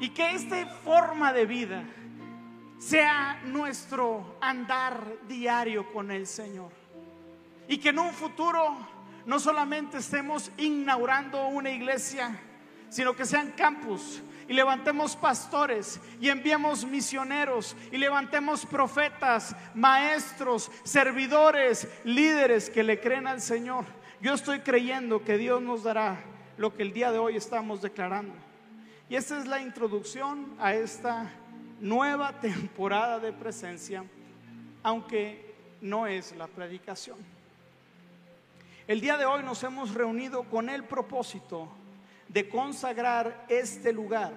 Y 0.00 0.08
que 0.08 0.30
esta 0.30 0.64
forma 0.66 1.30
de 1.34 1.44
vida 1.44 1.84
sea 2.78 3.38
nuestro 3.44 4.38
andar 4.40 5.12
diario 5.28 5.92
con 5.92 6.10
el 6.10 6.26
Señor. 6.26 6.70
Y 7.68 7.76
que 7.76 7.90
en 7.90 7.98
un 7.98 8.14
futuro 8.14 8.78
no 9.26 9.38
solamente 9.38 9.98
estemos 9.98 10.50
inaugurando 10.56 11.48
una 11.48 11.68
iglesia, 11.68 12.40
sino 12.88 13.14
que 13.14 13.26
sean 13.26 13.50
campus 13.50 14.22
y 14.48 14.52
levantemos 14.52 15.16
pastores 15.16 16.00
y 16.20 16.28
enviemos 16.28 16.84
misioneros 16.84 17.76
y 17.90 17.98
levantemos 17.98 18.64
profetas, 18.64 19.56
maestros, 19.74 20.70
servidores, 20.84 21.88
líderes 22.04 22.70
que 22.70 22.82
le 22.82 23.00
creen 23.00 23.26
al 23.26 23.40
Señor. 23.40 23.84
Yo 24.20 24.34
estoy 24.34 24.60
creyendo 24.60 25.24
que 25.24 25.36
Dios 25.36 25.60
nos 25.60 25.82
dará 25.82 26.22
lo 26.56 26.74
que 26.74 26.82
el 26.82 26.92
día 26.92 27.12
de 27.12 27.18
hoy 27.18 27.36
estamos 27.36 27.82
declarando. 27.82 28.34
Y 29.08 29.16
esta 29.16 29.38
es 29.38 29.46
la 29.46 29.60
introducción 29.60 30.54
a 30.58 30.74
esta 30.74 31.30
nueva 31.80 32.40
temporada 32.40 33.18
de 33.18 33.32
presencia, 33.32 34.04
aunque 34.82 35.54
no 35.80 36.06
es 36.06 36.34
la 36.36 36.46
predicación. 36.46 37.18
El 38.88 39.00
día 39.00 39.16
de 39.16 39.24
hoy 39.24 39.42
nos 39.42 39.62
hemos 39.64 39.94
reunido 39.94 40.44
con 40.44 40.68
el 40.68 40.84
propósito 40.84 41.68
de 42.28 42.48
consagrar 42.48 43.46
este 43.48 43.92
lugar 43.92 44.32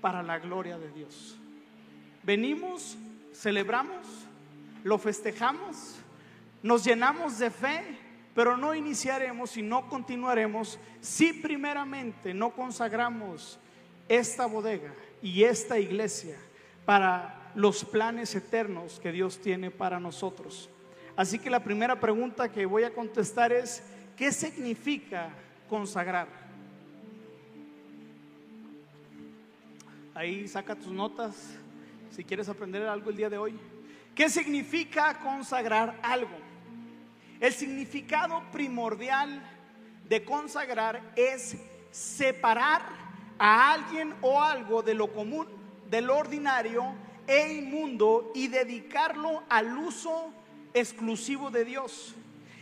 para 0.00 0.22
la 0.22 0.38
gloria 0.38 0.78
de 0.78 0.90
Dios. 0.90 1.36
Venimos, 2.22 2.96
celebramos, 3.32 4.06
lo 4.82 4.98
festejamos, 4.98 5.96
nos 6.62 6.84
llenamos 6.84 7.38
de 7.38 7.50
fe, 7.50 7.82
pero 8.34 8.56
no 8.56 8.74
iniciaremos 8.74 9.56
y 9.56 9.62
no 9.62 9.88
continuaremos 9.88 10.78
si 11.00 11.32
primeramente 11.32 12.34
no 12.34 12.50
consagramos 12.50 13.58
esta 14.08 14.46
bodega 14.46 14.92
y 15.22 15.44
esta 15.44 15.78
iglesia 15.78 16.36
para 16.84 17.52
los 17.54 17.84
planes 17.84 18.34
eternos 18.34 19.00
que 19.00 19.12
Dios 19.12 19.38
tiene 19.38 19.70
para 19.70 20.00
nosotros. 20.00 20.68
Así 21.16 21.38
que 21.38 21.50
la 21.50 21.62
primera 21.62 22.00
pregunta 22.00 22.50
que 22.50 22.66
voy 22.66 22.82
a 22.82 22.92
contestar 22.92 23.52
es, 23.52 23.82
¿qué 24.16 24.32
significa 24.32 25.30
consagrar? 25.68 26.43
Ahí 30.14 30.46
saca 30.46 30.76
tus 30.76 30.92
notas 30.92 31.34
si 32.14 32.22
quieres 32.22 32.48
aprender 32.48 32.86
algo 32.86 33.10
el 33.10 33.16
día 33.16 33.28
de 33.28 33.36
hoy. 33.36 33.58
¿Qué 34.14 34.30
significa 34.30 35.18
consagrar 35.18 35.98
algo? 36.02 36.36
El 37.40 37.52
significado 37.52 38.40
primordial 38.52 39.42
de 40.08 40.24
consagrar 40.24 41.02
es 41.16 41.56
separar 41.90 42.82
a 43.40 43.72
alguien 43.72 44.14
o 44.20 44.40
algo 44.40 44.84
de 44.84 44.94
lo 44.94 45.12
común, 45.12 45.48
de 45.90 46.00
lo 46.00 46.16
ordinario 46.16 46.94
e 47.26 47.54
inmundo 47.54 48.30
y 48.36 48.46
dedicarlo 48.46 49.42
al 49.48 49.76
uso 49.76 50.32
exclusivo 50.74 51.50
de 51.50 51.64
Dios. 51.64 52.14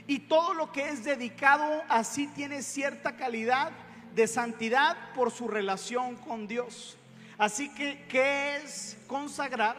Y 0.06 0.20
todo 0.20 0.54
lo 0.54 0.72
que 0.72 0.88
es 0.88 1.04
dedicado 1.04 1.82
así 1.90 2.28
tiene 2.28 2.62
cierta 2.62 3.14
calidad 3.18 3.72
de 4.14 4.26
santidad 4.26 4.96
por 5.14 5.30
su 5.30 5.48
relación 5.48 6.16
con 6.16 6.48
Dios. 6.48 6.96
Así 7.42 7.70
que, 7.70 8.06
¿qué 8.08 8.58
es 8.58 8.96
consagrar? 9.08 9.74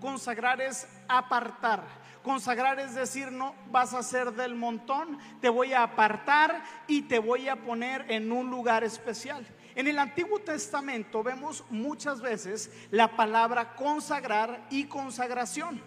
Consagrar 0.00 0.60
es 0.60 0.86
apartar. 1.08 1.82
Consagrar 2.22 2.78
es 2.78 2.94
decir, 2.94 3.32
no 3.32 3.56
vas 3.72 3.92
a 3.92 4.04
ser 4.04 4.34
del 4.34 4.54
montón, 4.54 5.18
te 5.40 5.48
voy 5.48 5.72
a 5.72 5.82
apartar 5.82 6.62
y 6.86 7.02
te 7.02 7.18
voy 7.18 7.48
a 7.48 7.56
poner 7.56 8.08
en 8.08 8.30
un 8.30 8.48
lugar 8.48 8.84
especial. 8.84 9.44
En 9.74 9.88
el 9.88 9.98
Antiguo 9.98 10.38
Testamento 10.38 11.24
vemos 11.24 11.64
muchas 11.70 12.20
veces 12.20 12.70
la 12.92 13.16
palabra 13.16 13.74
consagrar 13.74 14.68
y 14.70 14.84
consagración. 14.84 15.82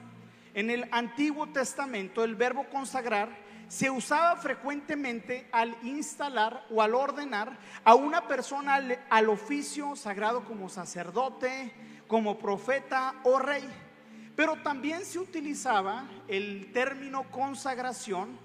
En 0.53 0.69
el 0.69 0.89
Antiguo 0.91 1.47
Testamento 1.47 2.25
el 2.25 2.35
verbo 2.35 2.65
consagrar 2.69 3.29
se 3.71 3.89
usaba 3.89 4.35
frecuentemente 4.35 5.47
al 5.53 5.77
instalar 5.83 6.65
o 6.69 6.81
al 6.81 6.93
ordenar 6.93 7.57
a 7.85 7.95
una 7.95 8.27
persona 8.27 8.75
al, 9.09 9.29
oficio 9.29 9.95
sagrado 9.95 10.43
como 10.43 10.67
sacerdote, 10.67 11.71
como 12.05 12.37
profeta 12.37 13.15
o 13.23 13.39
rey. 13.39 13.63
Pero 14.35 14.57
también 14.61 15.05
se 15.05 15.19
utilizaba 15.19 16.03
el 16.27 16.73
término 16.73 17.31
consagración 17.31 18.37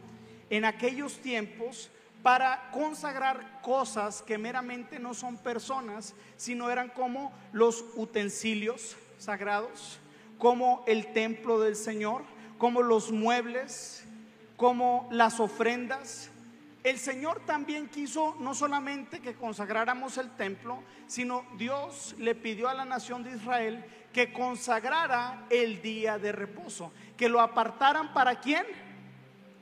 en 0.48 0.64
aquellos 0.64 1.18
tiempos 1.18 1.90
para 2.22 2.70
consagrar 2.70 3.60
cosas 3.62 4.22
que 4.22 4.38
meramente 4.38 5.00
no 5.00 5.12
son 5.12 5.38
personas, 5.38 6.14
sino 6.36 6.70
eran 6.70 6.88
como 6.88 7.32
los 7.50 7.84
utensilios 7.96 8.96
sagrados, 9.18 9.98
como 10.38 10.84
el 10.86 11.12
templo 11.12 11.58
del 11.58 11.74
Señor, 11.74 12.22
como 12.58 12.80
los 12.80 13.10
muebles, 13.10 14.06
como 14.56 15.08
las 15.10 15.40
ofrendas. 15.40 16.30
El 16.82 16.98
Señor 16.98 17.40
también 17.44 17.88
quiso 17.88 18.36
no 18.38 18.54
solamente 18.54 19.20
que 19.20 19.34
consagráramos 19.34 20.18
el 20.18 20.30
templo, 20.36 20.82
sino 21.06 21.44
Dios 21.56 22.14
le 22.18 22.34
pidió 22.34 22.68
a 22.68 22.74
la 22.74 22.84
nación 22.84 23.24
de 23.24 23.32
Israel 23.32 23.84
que 24.12 24.32
consagrara 24.32 25.46
el 25.50 25.82
día 25.82 26.18
de 26.18 26.32
reposo, 26.32 26.92
que 27.16 27.28
lo 27.28 27.40
apartaran 27.40 28.14
para 28.14 28.40
quién? 28.40 28.64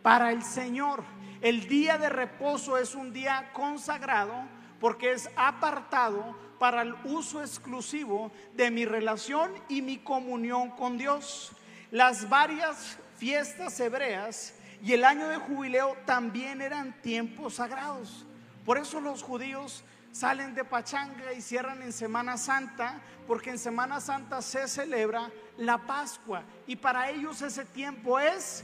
Para 0.03 0.33
el 0.33 0.43
Señor. 0.43 1.03
El 1.41 1.67
día 1.67 1.99
de 1.99 2.09
reposo 2.09 2.79
es 2.79 2.95
un 2.95 3.13
día 3.13 3.51
consagrado 3.53 4.35
porque 4.79 5.13
es 5.13 5.31
apartado 5.35 6.37
para 6.59 6.83
el 6.83 6.95
uso 7.05 7.41
exclusivo 7.41 8.31
de 8.53 8.71
mi 8.71 8.85
relación 8.85 9.51
y 9.69 9.83
mi 9.83 9.99
comunión 9.99 10.71
con 10.71 10.99
Dios. 10.99 11.53
Las 11.91 12.29
varias 12.29 12.99
fiestas 13.17 13.81
hebreas 13.81 14.55
y 14.85 14.93
el 14.93 15.03
año 15.03 15.29
de 15.29 15.39
jubileo 15.39 15.97
también 16.05 16.61
eran 16.61 16.93
tiempos 17.01 17.55
sagrados. 17.55 18.27
Por 18.67 18.77
eso 18.77 19.01
los 19.01 19.23
judíos 19.23 19.83
salen 20.13 20.55
de 20.55 20.63
pachanga 20.63 21.33
y 21.33 21.41
cierran 21.41 21.81
en 21.81 21.91
Semana 21.91 22.37
Santa, 22.37 23.01
porque 23.27 23.49
en 23.49 23.59
Semana 23.59 23.99
Santa 24.03 24.43
se 24.43 24.69
celebra 24.69 25.31
la 25.57 25.79
Pascua 25.79 26.43
y 26.67 26.77
para 26.77 27.09
ellos 27.09 27.41
ese 27.41 27.65
tiempo 27.65 28.21
es 28.21 28.63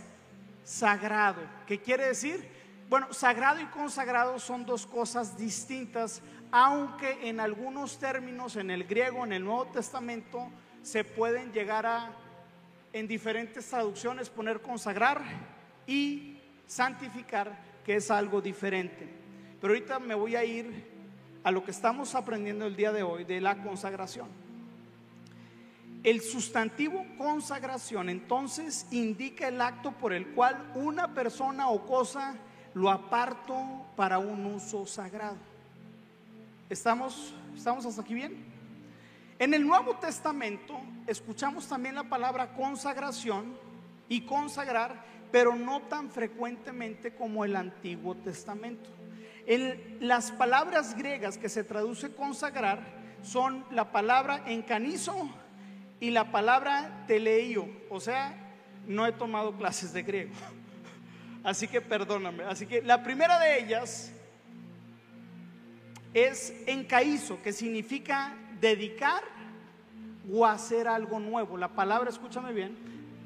sagrado. 0.62 1.40
¿Qué 1.66 1.80
quiere 1.80 2.08
decir? 2.08 2.46
Bueno, 2.90 3.14
sagrado 3.14 3.58
y 3.62 3.66
consagrado 3.66 4.38
son 4.38 4.66
dos 4.66 4.86
cosas 4.86 5.38
distintas, 5.38 6.20
aunque 6.52 7.30
en 7.30 7.40
algunos 7.40 7.98
términos 7.98 8.56
en 8.56 8.70
el 8.70 8.84
griego, 8.84 9.24
en 9.24 9.32
el 9.32 9.42
Nuevo 9.42 9.68
Testamento, 9.68 10.50
se 10.82 11.02
pueden 11.02 11.50
llegar 11.50 11.86
a, 11.86 12.12
en 12.92 13.08
diferentes 13.08 13.70
traducciones, 13.70 14.28
poner 14.28 14.60
consagrar 14.60 15.22
y 15.87 16.38
santificar, 16.66 17.58
que 17.84 17.96
es 17.96 18.10
algo 18.10 18.40
diferente. 18.40 19.08
Pero 19.60 19.75
ahorita 19.75 19.99
me 19.99 20.14
voy 20.14 20.37
a 20.37 20.44
ir 20.44 20.90
a 21.42 21.50
lo 21.50 21.64
que 21.64 21.70
estamos 21.70 22.14
aprendiendo 22.14 22.66
el 22.66 22.76
día 22.76 22.92
de 22.92 23.02
hoy 23.02 23.25
de 23.25 23.40
la 23.40 23.62
consagración. 23.62 24.28
El 26.02 26.22
sustantivo 26.22 27.04
consagración 27.18 28.08
entonces 28.08 28.87
indica 28.90 29.49
el 29.49 29.60
acto 29.60 29.92
por 29.92 30.14
el 30.14 30.28
cual 30.28 30.72
una 30.75 31.12
persona 31.14 31.68
o 31.68 31.87
cosa 31.87 32.37
lo 32.72 32.90
aparto 32.90 33.87
para 33.96 34.18
un 34.18 34.46
uso 34.46 34.87
sagrado. 34.87 35.37
¿Estamos, 36.70 37.34
estamos 37.54 37.84
hasta 37.84 38.00
aquí 38.00 38.14
bien? 38.14 38.44
En 39.38 39.52
el 39.54 39.66
Nuevo 39.66 39.96
Testamento 39.96 40.80
escuchamos 41.06 41.66
también 41.66 41.94
la 41.94 42.04
palabra 42.04 42.54
consagración 42.54 43.56
y 44.08 44.22
consagrar, 44.22 45.04
pero 45.30 45.54
no 45.54 45.82
tan 45.82 46.10
frecuentemente 46.10 47.14
como 47.14 47.44
el 47.44 47.56
Antiguo 47.56 48.14
Testamento 48.16 48.90
las 50.00 50.30
palabras 50.30 50.96
griegas 50.96 51.37
que 51.37 51.49
se 51.49 51.64
traduce 51.64 52.12
consagrar 52.14 52.80
son 53.22 53.64
la 53.70 53.90
palabra 53.90 54.44
encanizo 54.46 55.28
y 55.99 56.10
la 56.10 56.30
palabra 56.30 57.04
teleio. 57.06 57.68
O 57.90 58.00
sea, 58.00 58.34
no 58.87 59.06
he 59.06 59.12
tomado 59.12 59.56
clases 59.56 59.92
de 59.92 60.02
griego. 60.02 60.32
Así 61.44 61.66
que 61.66 61.80
perdóname. 61.80 62.44
Así 62.44 62.66
que 62.66 62.82
la 62.82 63.02
primera 63.02 63.38
de 63.40 63.60
ellas 63.60 64.12
es 66.14 66.54
encaizo, 66.66 67.42
que 67.42 67.52
significa 67.52 68.34
dedicar 68.60 69.22
o 70.32 70.46
hacer 70.46 70.87
algo 70.87 71.18
nuevo. 71.18 71.56
La 71.56 71.68
palabra, 71.68 72.10
escúchame 72.10 72.52
bien, 72.52 72.76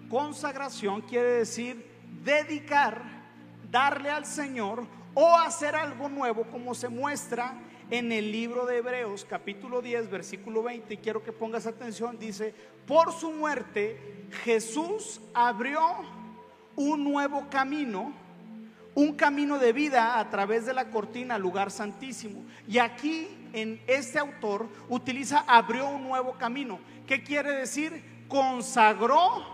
consagración 0.08 1.02
quiere 1.02 1.30
decir 1.30 1.93
dedicar, 2.23 3.02
darle 3.71 4.11
al 4.11 4.26
Señor 4.26 4.87
o 5.14 5.37
hacer 5.37 5.75
algo 5.75 6.09
nuevo 6.09 6.44
como 6.44 6.75
se 6.75 6.88
muestra 6.88 7.54
en 7.90 8.12
el 8.12 8.30
libro 8.33 8.66
de 8.66 8.78
Hebreos 8.78 9.26
capítulo 9.28 9.83
10 9.83 10.11
versículo 10.11 10.62
20 10.62 10.94
y 10.94 10.97
quiero 10.97 11.23
que 11.23 11.33
pongas 11.33 11.66
atención 11.66 12.18
dice 12.18 12.54
por 12.87 13.12
su 13.12 13.30
muerte 13.30 14.26
Jesús 14.42 15.21
abrió 15.35 15.80
un 16.76 17.04
nuevo 17.04 17.47
camino 17.50 18.12
un 18.94 19.14
camino 19.14 19.59
de 19.59 19.73
vida 19.73 20.18
a 20.18 20.30
través 20.30 20.67
de 20.67 20.73
la 20.73 20.91
cortina 20.91 21.36
lugar 21.36 21.71
santísimo. 21.71 22.45
Y 22.69 22.78
aquí 22.78 23.28
en 23.52 23.80
este 23.86 24.19
autor 24.19 24.69
utiliza 24.88 25.45
abrió 25.47 25.88
un 25.88 26.04
nuevo 26.04 26.34
camino. 26.34 26.78
¿qué 27.06 27.23
quiere 27.23 27.52
decir? 27.52 28.15
consagró 28.28 29.45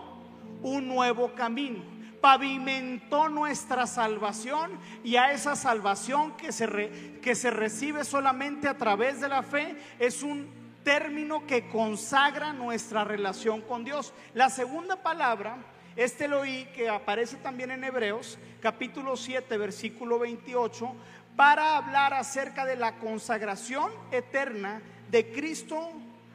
un 0.61 0.87
nuevo 0.87 1.33
camino 1.35 1.90
pavimentó 2.21 3.27
nuestra 3.29 3.87
salvación 3.87 4.79
y 5.03 5.15
a 5.15 5.31
esa 5.31 5.55
salvación 5.55 6.37
que 6.37 6.51
se, 6.51 7.19
que 7.21 7.35
se 7.35 7.49
recibe 7.49 8.05
solamente 8.05 8.67
a 8.67 8.77
través 8.77 9.19
de 9.19 9.27
la 9.27 9.41
fe 9.41 9.75
es 9.99 10.21
un 10.21 10.47
término 10.83 11.45
que 11.47 11.67
consagra 11.67 12.53
nuestra 12.53 13.03
relación 13.03 13.61
con 13.61 13.83
Dios. 13.83 14.13
La 14.33 14.49
segunda 14.49 14.97
palabra, 14.97 15.57
este 15.95 16.27
lo 16.27 16.41
oí 16.41 16.65
que 16.75 16.89
aparece 16.89 17.37
también 17.37 17.71
en 17.71 17.83
Hebreos, 17.83 18.37
capítulo 18.61 19.17
7, 19.17 19.57
versículo 19.57 20.19
28, 20.19 20.93
para 21.35 21.77
hablar 21.77 22.13
acerca 22.13 22.65
de 22.65 22.75
la 22.75 22.97
consagración 22.97 23.91
eterna 24.11 24.81
de 25.09 25.31
Cristo 25.31 25.91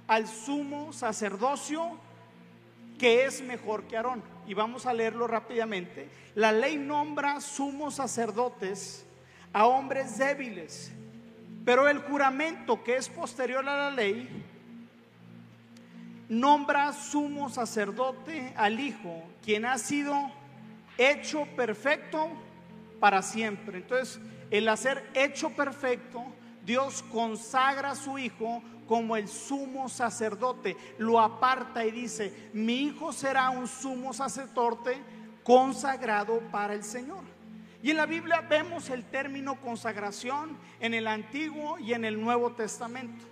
al 0.09 0.27
sumo 0.27 0.93
sacerdocio 0.93 1.99
que 2.99 3.25
es 3.25 3.43
mejor 3.43 3.85
que 3.85 3.97
Aarón. 3.97 4.23
Y 4.47 4.55
vamos 4.55 4.87
a 4.87 4.95
leerlo 4.95 5.27
rápidamente. 5.27 6.09
La 6.35 6.53
ley 6.53 6.77
nombra 6.77 7.41
sumos 7.41 7.97
sacerdotes 7.97 9.05
a 9.53 9.67
hombres 9.67 10.19
débiles, 10.19 10.93
pero 11.65 11.89
el 11.89 11.99
juramento 11.99 12.85
que 12.85 12.97
es 12.97 13.09
posterior 13.09 13.67
a 13.69 13.77
la 13.77 13.91
ley 13.91 14.45
nombra 16.29 16.93
sumo 16.93 17.49
sacerdote 17.49 18.53
al 18.57 18.81
Hijo, 18.81 19.23
quien 19.45 19.65
ha 19.65 19.79
sido 19.79 20.15
hecho 20.99 21.47
perfecto 21.57 22.29
para 23.01 23.23
siempre. 23.23 23.79
Entonces, 23.79 24.21
el 24.51 24.69
hacer 24.69 25.09
hecho 25.15 25.51
perfecto, 25.51 26.25
Dios 26.67 27.03
consagra 27.13 27.93
a 27.93 27.97
su 27.97 28.19
Hijo 28.19 28.63
como 28.87 29.17
el 29.17 29.29
sumo 29.29 29.89
sacerdote. 29.89 30.77
Lo 30.99 31.21
aparta 31.21 31.85
y 31.85 31.91
dice, 31.91 32.51
mi 32.53 32.83
hijo 32.83 33.13
será 33.13 33.51
un 33.51 33.67
sumo 33.67 34.13
sacerdote 34.13 34.99
consagrado 35.43 36.41
para 36.51 36.75
el 36.75 36.85
Señor. 36.85 37.25
Y 37.83 37.91
en 37.91 37.99
la 37.99 38.07
Biblia 38.07 38.41
vemos 38.41 38.91
el 38.91 39.05
término 39.05 39.61
consagración 39.61 40.57
en 40.81 40.95
el 40.95 41.07
Antiguo 41.07 41.79
y 41.79 41.93
en 41.93 42.05
el 42.05 42.21
Nuevo 42.21 42.53
Testamento. 42.53 43.25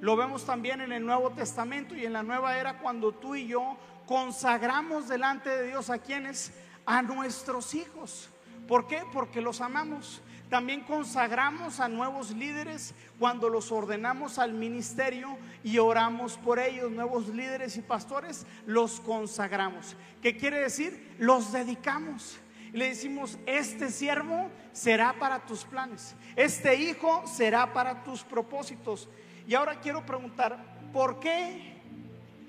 Lo 0.00 0.16
vemos 0.16 0.44
también 0.44 0.80
en 0.80 0.90
el 0.90 1.06
Nuevo 1.06 1.30
Testamento 1.30 1.94
y 1.94 2.04
en 2.04 2.12
la 2.12 2.24
nueva 2.24 2.58
era 2.58 2.78
cuando 2.78 3.12
tú 3.12 3.36
y 3.36 3.46
yo 3.46 3.76
consagramos 4.06 5.08
delante 5.08 5.48
de 5.48 5.68
Dios 5.68 5.90
a 5.90 5.98
quienes, 5.98 6.52
a 6.84 7.02
nuestros 7.02 7.74
hijos. 7.76 8.28
¿Por 8.66 8.88
qué? 8.88 9.02
Porque 9.12 9.40
los 9.40 9.60
amamos. 9.60 10.20
También 10.52 10.82
consagramos 10.82 11.80
a 11.80 11.88
nuevos 11.88 12.32
líderes 12.32 12.94
cuando 13.18 13.48
los 13.48 13.72
ordenamos 13.72 14.38
al 14.38 14.52
ministerio 14.52 15.38
y 15.64 15.78
oramos 15.78 16.36
por 16.36 16.58
ellos, 16.58 16.90
nuevos 16.90 17.28
líderes 17.28 17.78
y 17.78 17.80
pastores, 17.80 18.44
los 18.66 19.00
consagramos. 19.00 19.96
¿Qué 20.20 20.36
quiere 20.36 20.60
decir? 20.60 21.16
Los 21.18 21.52
dedicamos. 21.52 22.38
Le 22.74 22.90
decimos, 22.90 23.38
este 23.46 23.90
siervo 23.90 24.50
será 24.74 25.14
para 25.14 25.38
tus 25.46 25.64
planes, 25.64 26.14
este 26.36 26.76
hijo 26.76 27.26
será 27.26 27.72
para 27.72 28.04
tus 28.04 28.22
propósitos. 28.22 29.08
Y 29.48 29.54
ahora 29.54 29.80
quiero 29.80 30.04
preguntar, 30.04 30.62
¿por 30.92 31.18
qué? 31.18 31.80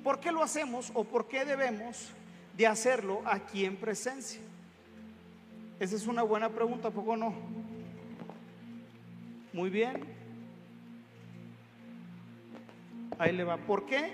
¿Por 0.04 0.20
qué 0.20 0.34
lo 0.34 0.44
hacemos 0.44 0.92
o 0.94 1.06
por 1.06 1.30
qué 1.30 1.46
debemos 1.46 2.10
de 2.58 2.68
hacerlo 2.68 3.22
aquí 3.24 3.63
en 3.63 3.78
presencia? 3.78 4.42
Esa 5.80 5.96
es 5.96 6.06
una 6.06 6.24
buena 6.24 6.50
pregunta, 6.50 6.92
poco 6.92 7.16
no? 7.16 7.62
Muy 9.54 9.70
bien. 9.70 10.04
Ahí 13.20 13.32
le 13.32 13.44
va. 13.44 13.58
¿Por 13.58 13.86
qué? 13.86 14.12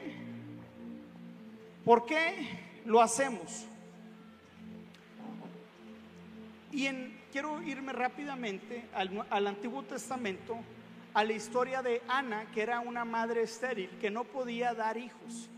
¿Por 1.85 2.05
qué 2.05 2.35
lo 2.85 3.01
hacemos? 3.01 3.65
Y 6.73 6.87
en, 6.87 7.17
quiero 7.31 7.61
irme 7.61 7.93
rápidamente 7.93 8.85
al, 8.93 9.25
al 9.29 9.47
Antiguo 9.47 9.83
Testamento, 9.83 10.57
a 11.13 11.23
la 11.23 11.31
historia 11.31 11.81
de 11.81 12.01
Ana, 12.09 12.51
que 12.53 12.61
era 12.61 12.81
una 12.81 13.05
madre 13.05 13.43
estéril, 13.43 13.89
que 14.01 14.11
no 14.11 14.25
podía 14.25 14.73
dar 14.73 14.97
hijos. 14.97 15.49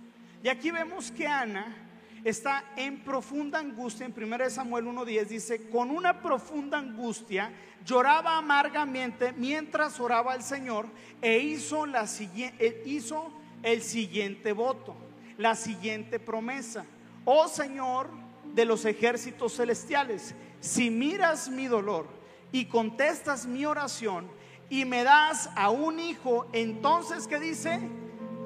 Y 0.44 0.50
aquí 0.50 0.70
vemos 0.70 1.12
que 1.12 1.26
Ana 1.26 1.76
está 2.24 2.64
en 2.76 3.04
profunda 3.04 3.60
angustia. 3.60 4.06
En 4.06 4.14
1 4.16 4.50
Samuel 4.50 4.86
1.10 4.86 5.26
dice, 5.26 5.70
con 5.70 5.92
una 5.92 6.22
profunda 6.22 6.78
angustia 6.78 7.52
lloraba 7.86 8.38
amargamente 8.38 9.34
mientras 9.34 10.00
oraba 10.00 10.34
al 10.34 10.44
Señor 10.44 10.86
e 11.22 11.40
hizo, 11.40 11.86
la, 11.86 12.06
e 12.36 12.84
hizo 12.86 13.32
el 13.64 13.82
siguiente 13.82 14.54
voto, 14.54 14.96
la 15.38 15.56
siguiente 15.56 16.20
promesa. 16.20 16.86
Oh 17.26 17.48
Señor 17.48 18.10
de 18.54 18.66
los 18.66 18.86
ejércitos 18.86 19.56
celestiales, 19.56 20.36
si 20.60 20.90
miras 20.90 21.50
mi 21.50 21.68
dolor 21.68 22.08
y 22.52 22.66
contestas 22.66 23.46
mi 23.46 23.66
oración 23.66 24.30
y 24.70 24.86
me 24.86 25.04
das 25.04 25.50
a 25.56 25.70
un 25.70 26.00
hijo, 26.00 26.48
entonces, 26.54 27.28
¿qué 27.28 27.40
dice? 27.40 27.80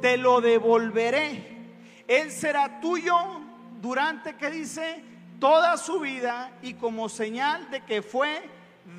Te 0.01 0.17
lo 0.17 0.41
devolveré 0.41 1.55
Él 2.07 2.31
será 2.31 2.79
tuyo 2.81 3.15
durante, 3.86 4.36
que 4.36 4.50
dice, 4.50 5.04
toda 5.39 5.78
su 5.78 6.00
vida 6.00 6.52
y 6.63 6.74
como 6.74 7.08
señal 7.08 7.69
de 7.69 7.82
que 7.82 8.02
fue 8.02 8.41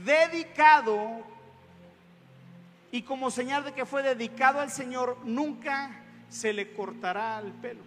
dedicado 0.05 1.25
y 2.93 3.03
como 3.03 3.33
señal 3.33 3.65
de 3.65 3.73
que 3.73 3.85
fue 3.85 4.05
dedicado 4.05 4.61
al 4.61 4.71
Señor, 4.71 5.19
nunca 5.25 5.91
se 6.29 6.53
le 6.53 6.73
cortará 6.73 7.41
el 7.41 7.51
pelo. 7.51 7.81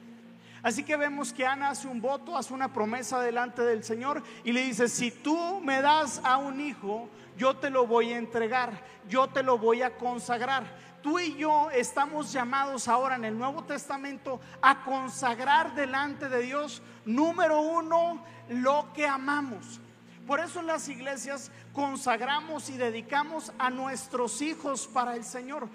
Así 0.61 0.83
que 0.83 0.97
vemos 0.97 1.31
que 1.31 1.45
Ana 1.45 1.69
hace 1.69 1.87
un 1.87 2.01
voto, 2.01 2.35
hace 2.35 2.53
una 2.53 2.73
promesa 2.73 3.21
delante 3.21 3.61
del 3.61 3.85
Señor 3.85 4.21
y 4.43 4.51
le 4.51 4.63
dice, 4.63 4.89
si 4.89 5.09
tú 5.09 5.61
me 5.61 5.81
das 5.81 6.19
a 6.25 6.35
un 6.35 6.59
hijo, 6.59 7.07
yo 7.37 7.55
te 7.55 7.69
lo 7.69 7.87
voy 7.87 8.11
a 8.11 8.17
entregar, 8.17 8.73
yo 9.07 9.27
te 9.29 9.41
lo 9.41 9.57
voy 9.57 9.83
a 9.83 9.95
consagrar. 9.95 10.65
Tú 11.01 11.19
y 11.19 11.35
yo 11.35 11.69
estamos 11.71 12.31
llamados 12.31 12.87
ahora 12.87 13.15
en 13.15 13.25
el 13.25 13.37
Nuevo 13.37 13.63
Testamento 13.63 14.39
a 14.61 14.83
consagrar 14.83 15.73
delante 15.73 16.27
de 16.27 16.41
Dios, 16.41 16.81
número 17.05 17.61
uno, 17.61 18.23
lo 18.49 18.91
que 18.93 19.07
amamos. 19.07 19.79
Por 20.27 20.39
eso 20.39 20.59
en 20.59 20.67
las 20.67 20.89
iglesias 20.89 21.51
consagramos 21.73 22.69
y 22.69 22.77
dedicamos 22.77 23.53
a 23.57 23.69
nuestros 23.69 24.41
hijos 24.41 24.87
para 24.87 25.15
el 25.15 25.23
Señor 25.23 25.69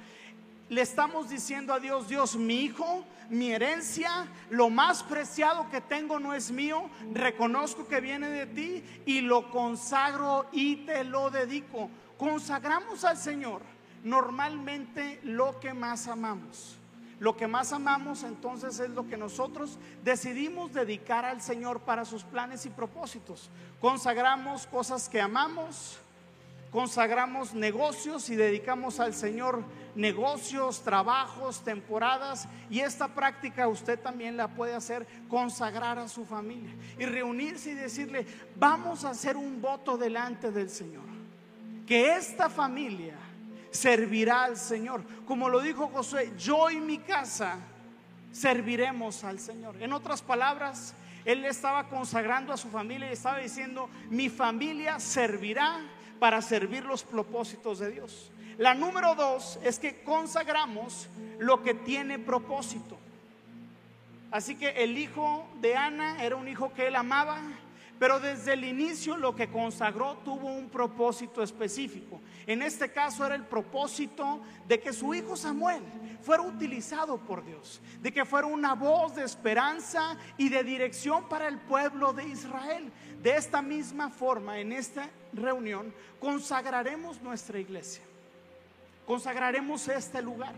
le 0.69 0.81
estamos 0.81 1.29
diciendo 1.29 1.73
a 1.75 1.81
Dios, 1.81 2.09
Dios, 2.09 2.37
mi 2.37 2.63
hijo, 2.63 3.05
mi 3.29 3.53
herencia, 3.53 4.27
lo 4.51 4.71
más 4.71 5.03
preciado 5.03 5.69
que 5.71 5.81
tengo 5.81 6.19
no 6.19 6.35
es 6.35 6.51
mío, 6.51 6.89
reconozco 7.13 7.87
que 7.87 8.01
viene 8.01 8.29
de 8.29 8.47
ti 8.47 8.85
y 9.07 9.21
lo 9.21 9.51
consagro 9.51 10.47
y 10.53 10.77
te 10.87 11.05
lo 11.05 11.31
dedico. 11.31 11.91
Consagramos 12.17 13.05
al 13.05 13.17
Señor 13.17 13.63
normalmente 14.05 15.19
lo 15.25 15.59
que 15.59 15.75
más 15.75 16.07
amamos. 16.07 16.77
Lo 17.19 17.37
que 17.37 17.47
más 17.47 17.73
amamos 17.73 18.23
entonces 18.23 18.79
es 18.79 18.91
lo 18.91 19.09
que 19.09 19.17
nosotros 19.17 19.79
decidimos 20.05 20.73
dedicar 20.73 21.25
al 21.25 21.41
Señor 21.41 21.81
para 21.81 22.05
sus 22.05 22.23
planes 22.23 22.67
y 22.67 22.71
propósitos. 22.71 23.51
Consagramos 23.81 24.67
cosas 24.67 25.09
que 25.09 25.21
amamos, 25.21 25.99
consagramos 26.71 27.55
negocios 27.55 28.29
y 28.31 28.37
dedicamos 28.37 29.01
al 29.01 29.15
Señor 29.15 29.65
negocios, 29.95 30.83
trabajos, 30.83 31.63
temporadas. 31.63 32.47
Y 32.69 32.81
esta 32.81 33.09
práctica 33.09 33.69
usted 33.69 33.99
también 33.99 34.37
la 34.37 34.49
puede 34.49 34.75
hacer, 34.75 35.07
consagrar 35.29 35.99
a 35.99 36.09
su 36.09 36.27
familia 36.27 36.75
y 36.99 37.07
reunirse 37.07 37.71
y 37.71 37.75
decirle, 37.75 38.27
vamos 38.57 39.05
a 39.05 39.11
hacer 39.11 39.37
un 39.37 39.63
voto 39.63 39.97
delante 39.97 40.51
del 40.51 40.69
Señor. 40.69 41.05
Que 41.87 42.17
esta 42.17 42.51
familia 42.51 43.17
servirá 43.75 44.45
al 44.45 44.57
Señor. 44.57 45.03
Como 45.27 45.49
lo 45.49 45.61
dijo 45.61 45.89
Josué, 45.89 46.33
yo 46.39 46.71
y 46.71 46.81
mi 46.81 46.99
casa 46.99 47.59
serviremos 48.33 49.25
al 49.25 49.41
Señor. 49.41 49.77
En 49.83 49.93
otras 49.93 50.23
palabras, 50.23 50.95
él 51.25 51.45
estaba 51.45 51.89
consagrando 51.89 52.53
a 52.53 52.57
su 52.57 52.69
familia 52.69 53.11
y 53.11 53.13
estaba 53.13 53.39
diciendo, 53.39 53.91
mi 54.11 54.29
familia 54.29 55.01
servirá 55.01 55.81
para 56.21 56.41
servir 56.41 56.85
los 56.85 57.03
propósitos 57.03 57.81
de 57.81 57.91
Dios. 57.91 58.31
La 58.59 58.75
número 58.75 59.17
dos 59.17 59.59
es 59.65 59.81
que 59.81 60.03
consagramos 60.03 61.09
lo 61.39 61.63
que 61.63 61.75
tiene 61.75 62.21
propósito. 62.21 62.97
Así 64.31 64.55
que 64.55 64.85
el 64.85 64.97
hijo 64.99 65.47
de 65.61 65.77
Ana 65.77 66.23
era 66.23 66.37
un 66.37 66.47
hijo 66.47 66.73
que 66.73 66.87
él 66.87 66.97
amaba, 66.97 67.41
pero 68.05 68.21
desde 68.21 68.53
el 68.53 68.67
inicio 68.67 69.17
lo 69.17 69.35
que 69.35 69.49
consagró 69.49 70.19
tuvo 70.27 70.53
un 70.53 70.69
propósito 70.69 71.43
específico. 71.43 72.21
En 72.47 72.61
este 72.61 72.93
caso 72.93 73.25
era 73.25 73.35
el 73.35 73.47
propósito 73.47 74.43
de 74.69 74.79
que 74.79 74.93
su 74.93 75.15
hijo 75.15 75.39
Samuel 75.39 75.83
fuera 76.21 76.43
utilizado 76.43 77.17
por 77.17 77.43
Dios, 77.43 77.81
de 78.03 78.13
que 78.13 78.27
fuera 78.27 78.47
una 78.47 78.75
voz 78.75 79.15
de 79.15 79.25
esperanza 79.25 80.19
y 80.37 80.51
de 80.51 80.63
dirección 80.63 81.31
para 81.31 81.49
el 81.49 81.59
pueblo 81.61 82.13
de 82.13 82.29
Israel. 82.29 82.93
De 83.23 83.39
esta 83.39 83.63
misma 83.63 84.11
forma, 84.11 84.59
en 84.59 84.73
esta 84.73 85.09
reunión, 85.33 85.91
consagraremos 86.21 87.23
nuestra 87.23 87.59
iglesia, 87.59 88.05
consagraremos 89.07 89.89
este 89.89 90.21
lugar. 90.21 90.53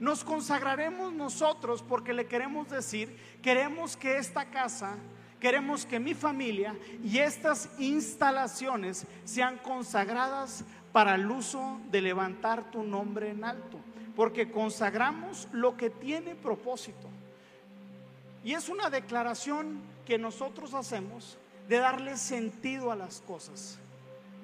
Nos 0.00 0.24
consagraremos 0.24 1.12
nosotros 1.12 1.84
porque 1.86 2.14
le 2.14 2.24
queremos 2.24 2.70
decir, 2.70 3.14
queremos 3.42 3.94
que 3.94 4.16
esta 4.16 4.46
casa 4.46 4.96
queremos 5.42 5.84
que 5.84 5.98
mi 5.98 6.14
familia 6.14 6.72
y 7.02 7.18
estas 7.18 7.68
instalaciones 7.80 9.04
sean 9.24 9.58
consagradas 9.58 10.64
para 10.92 11.16
el 11.16 11.28
uso 11.28 11.80
de 11.90 12.00
levantar 12.00 12.70
tu 12.70 12.84
nombre 12.84 13.30
en 13.30 13.42
alto, 13.42 13.76
porque 14.14 14.52
consagramos 14.52 15.48
lo 15.50 15.76
que 15.76 15.90
tiene 15.90 16.36
propósito. 16.36 17.08
Y 18.44 18.54
es 18.54 18.68
una 18.68 18.88
declaración 18.88 19.80
que 20.06 20.16
nosotros 20.16 20.74
hacemos 20.74 21.36
de 21.68 21.78
darle 21.78 22.16
sentido 22.18 22.92
a 22.92 22.96
las 22.96 23.20
cosas, 23.20 23.80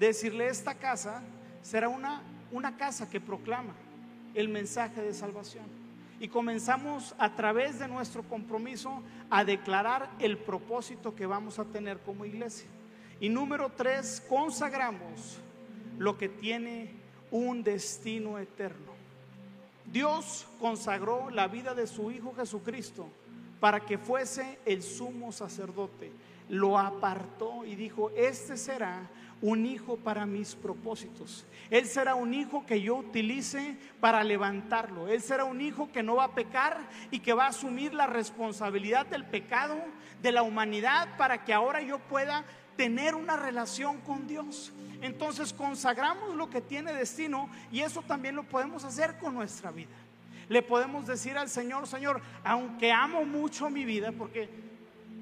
de 0.01 0.09
decirle 0.09 0.49
esta 0.49 0.75
casa 0.75 1.23
será 1.63 1.89
una, 1.89 2.23
una 2.51 2.77
casa 2.77 3.09
que 3.09 3.21
proclama 3.21 3.75
el 4.35 4.49
mensaje 4.49 5.01
de 5.01 5.15
salvación 5.15 5.78
y 6.21 6.29
comenzamos 6.29 7.15
a 7.19 7.35
través 7.35 7.79
de 7.79 7.89
nuestro 7.89 8.23
compromiso 8.23 9.03
a 9.31 9.45
declarar 9.45 10.11
el 10.19 10.39
propósito 10.39 11.15
que 11.15 11.27
vamos 11.27 11.59
a 11.59 11.65
tener 11.65 11.99
como 12.01 12.25
iglesia. 12.25 12.69
Y 13.21 13.29
número 13.29 13.71
tres, 13.71 14.23
consagramos 14.29 15.39
lo 15.99 16.19
que 16.19 16.29
tiene 16.29 16.93
un 17.31 17.63
destino 17.63 18.39
eterno. 18.39 18.93
Dios 19.85 20.47
consagró 20.61 21.31
la 21.31 21.49
vida 21.49 21.75
de 21.75 21.87
su 21.87 22.11
Hijo 22.11 22.35
Jesucristo 22.35 23.09
para 23.61 23.81
que 23.81 23.99
fuese 23.99 24.59
el 24.67 24.83
sumo 24.83 25.33
sacerdote. 25.33 26.13
Lo 26.49 26.79
apartó 26.79 27.65
y 27.65 27.75
dijo, 27.75 28.11
este 28.17 28.57
será 28.57 29.09
un 29.41 29.67
hijo 29.67 29.97
para 29.97 30.27
mis 30.27 30.55
propósitos. 30.55 31.47
Él 31.71 31.87
será 31.87 32.15
un 32.15 32.35
hijo 32.35 32.65
que 32.67 32.81
yo 32.81 32.97
utilice 32.97 33.77
para 34.01 34.25
levantarlo. 34.25 35.09
Él 35.09 35.21
será 35.23 35.45
un 35.45 35.61
hijo 35.61 35.91
que 35.93 36.03
no 36.03 36.17
va 36.17 36.25
a 36.25 36.35
pecar 36.35 36.79
y 37.11 37.21
que 37.21 37.35
va 37.35 37.45
a 37.45 37.49
asumir 37.49 37.95
la 37.95 38.07
responsabilidad 38.07 39.07
del 39.07 39.25
pecado 39.25 39.77
de 40.23 40.33
la 40.33 40.43
humanidad 40.43 41.17
para 41.17 41.45
que 41.45 41.53
ahora 41.53 41.81
yo 41.83 41.99
pueda 41.99 42.45
tener 42.77 43.15
una 43.15 43.37
relación 43.37 44.01
con 44.01 44.27
Dios. 44.27 44.73
Entonces 45.03 45.53
consagramos 45.53 46.35
lo 46.35 46.51
que 46.51 46.61
tiene 46.61 46.93
destino 46.93 47.49
y 47.71 47.81
eso 47.81 48.03
también 48.03 48.35
lo 48.35 48.45
podemos 48.45 48.85
hacer 48.85 49.19
con 49.19 49.35
nuestra 49.35 49.71
vida. 49.71 49.95
Le 50.49 50.63
podemos 50.63 51.07
decir 51.07 51.37
al 51.37 51.49
Señor, 51.49 51.87
Señor, 51.87 52.23
aunque 52.43 52.91
amo 52.91 53.25
mucho 53.25 53.69
mi 53.69 53.85
vida, 53.85 54.13
porque 54.13 54.49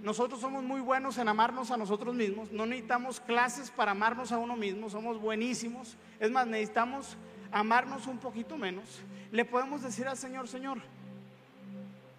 nosotros 0.06 0.40
somos 0.40 0.62
muy 0.62 0.80
buenos 0.80 1.18
en 1.18 1.26
amarnos 1.26 1.72
a 1.72 1.76
nosotros 1.76 2.14
mismos. 2.14 2.52
No 2.52 2.64
necesitamos 2.64 3.18
clases 3.18 3.72
para 3.72 3.90
amarnos 3.90 4.30
a 4.30 4.38
uno 4.38 4.54
mismo. 4.54 4.88
Somos 4.88 5.20
buenísimos. 5.20 5.96
Es 6.20 6.30
más, 6.30 6.46
necesitamos 6.46 7.16
amarnos 7.50 8.06
un 8.06 8.18
poquito 8.18 8.56
menos. 8.56 8.84
Le 9.32 9.44
podemos 9.44 9.82
decir 9.82 10.06
al 10.06 10.16
Señor, 10.16 10.46
Señor, 10.46 10.78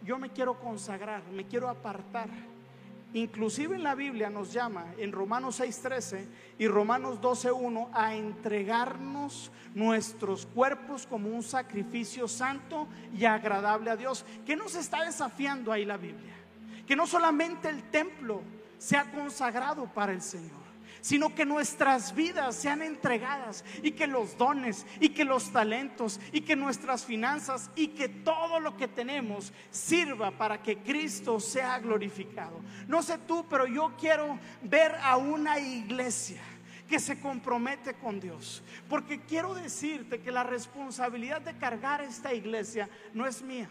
yo 0.03 0.19
me 0.19 0.31
quiero 0.31 0.59
consagrar, 0.59 1.23
me 1.31 1.45
quiero 1.45 1.69
apartar. 1.69 2.27
Inclusive 3.13 3.77
en 3.77 3.83
la 3.83 3.95
Biblia 3.95 4.29
nos 4.29 4.51
llama 4.51 4.87
en 4.97 5.13
Romanos 5.13 5.61
6:13 5.61 6.27
y 6.59 6.67
Romanos 6.67 7.21
12:1 7.21 7.87
a 7.93 8.15
entregarnos 8.15 9.49
nuestros 9.73 10.45
cuerpos 10.45 11.07
como 11.07 11.29
un 11.29 11.41
sacrificio 11.41 12.27
santo 12.27 12.85
y 13.17 13.23
agradable 13.23 13.91
a 13.91 13.95
Dios. 13.95 14.25
¿Qué 14.45 14.57
nos 14.57 14.75
está 14.75 15.05
desafiando 15.05 15.71
ahí 15.71 15.85
la 15.85 15.95
Biblia? 15.95 16.36
Que 16.87 16.95
no 16.95 17.05
solamente 17.05 17.69
el 17.69 17.83
templo 17.91 18.41
sea 18.77 19.11
consagrado 19.11 19.85
para 19.93 20.13
el 20.13 20.21
Señor, 20.21 20.65
sino 21.01 21.35
que 21.35 21.45
nuestras 21.45 22.15
vidas 22.15 22.55
sean 22.55 22.81
entregadas 22.81 23.63
y 23.83 23.91
que 23.91 24.07
los 24.07 24.37
dones 24.37 24.85
y 24.99 25.09
que 25.09 25.25
los 25.25 25.51
talentos 25.51 26.19
y 26.31 26.41
que 26.41 26.55
nuestras 26.55 27.05
finanzas 27.05 27.69
y 27.75 27.89
que 27.89 28.09
todo 28.09 28.59
lo 28.59 28.77
que 28.77 28.87
tenemos 28.87 29.53
sirva 29.69 30.31
para 30.31 30.61
que 30.63 30.77
Cristo 30.77 31.39
sea 31.39 31.77
glorificado. 31.79 32.61
No 32.87 33.03
sé 33.03 33.17
tú, 33.19 33.45
pero 33.49 33.67
yo 33.67 33.93
quiero 33.99 34.39
ver 34.63 34.95
a 35.01 35.17
una 35.17 35.59
iglesia 35.59 36.41
que 36.87 36.99
se 36.99 37.19
compromete 37.19 37.95
con 37.95 38.19
Dios. 38.19 38.63
Porque 38.89 39.19
quiero 39.19 39.53
decirte 39.53 40.21
que 40.21 40.31
la 40.31 40.43
responsabilidad 40.43 41.41
de 41.41 41.57
cargar 41.57 42.01
esta 42.01 42.33
iglesia 42.33 42.89
no 43.13 43.27
es 43.27 43.41
mía. 43.41 43.69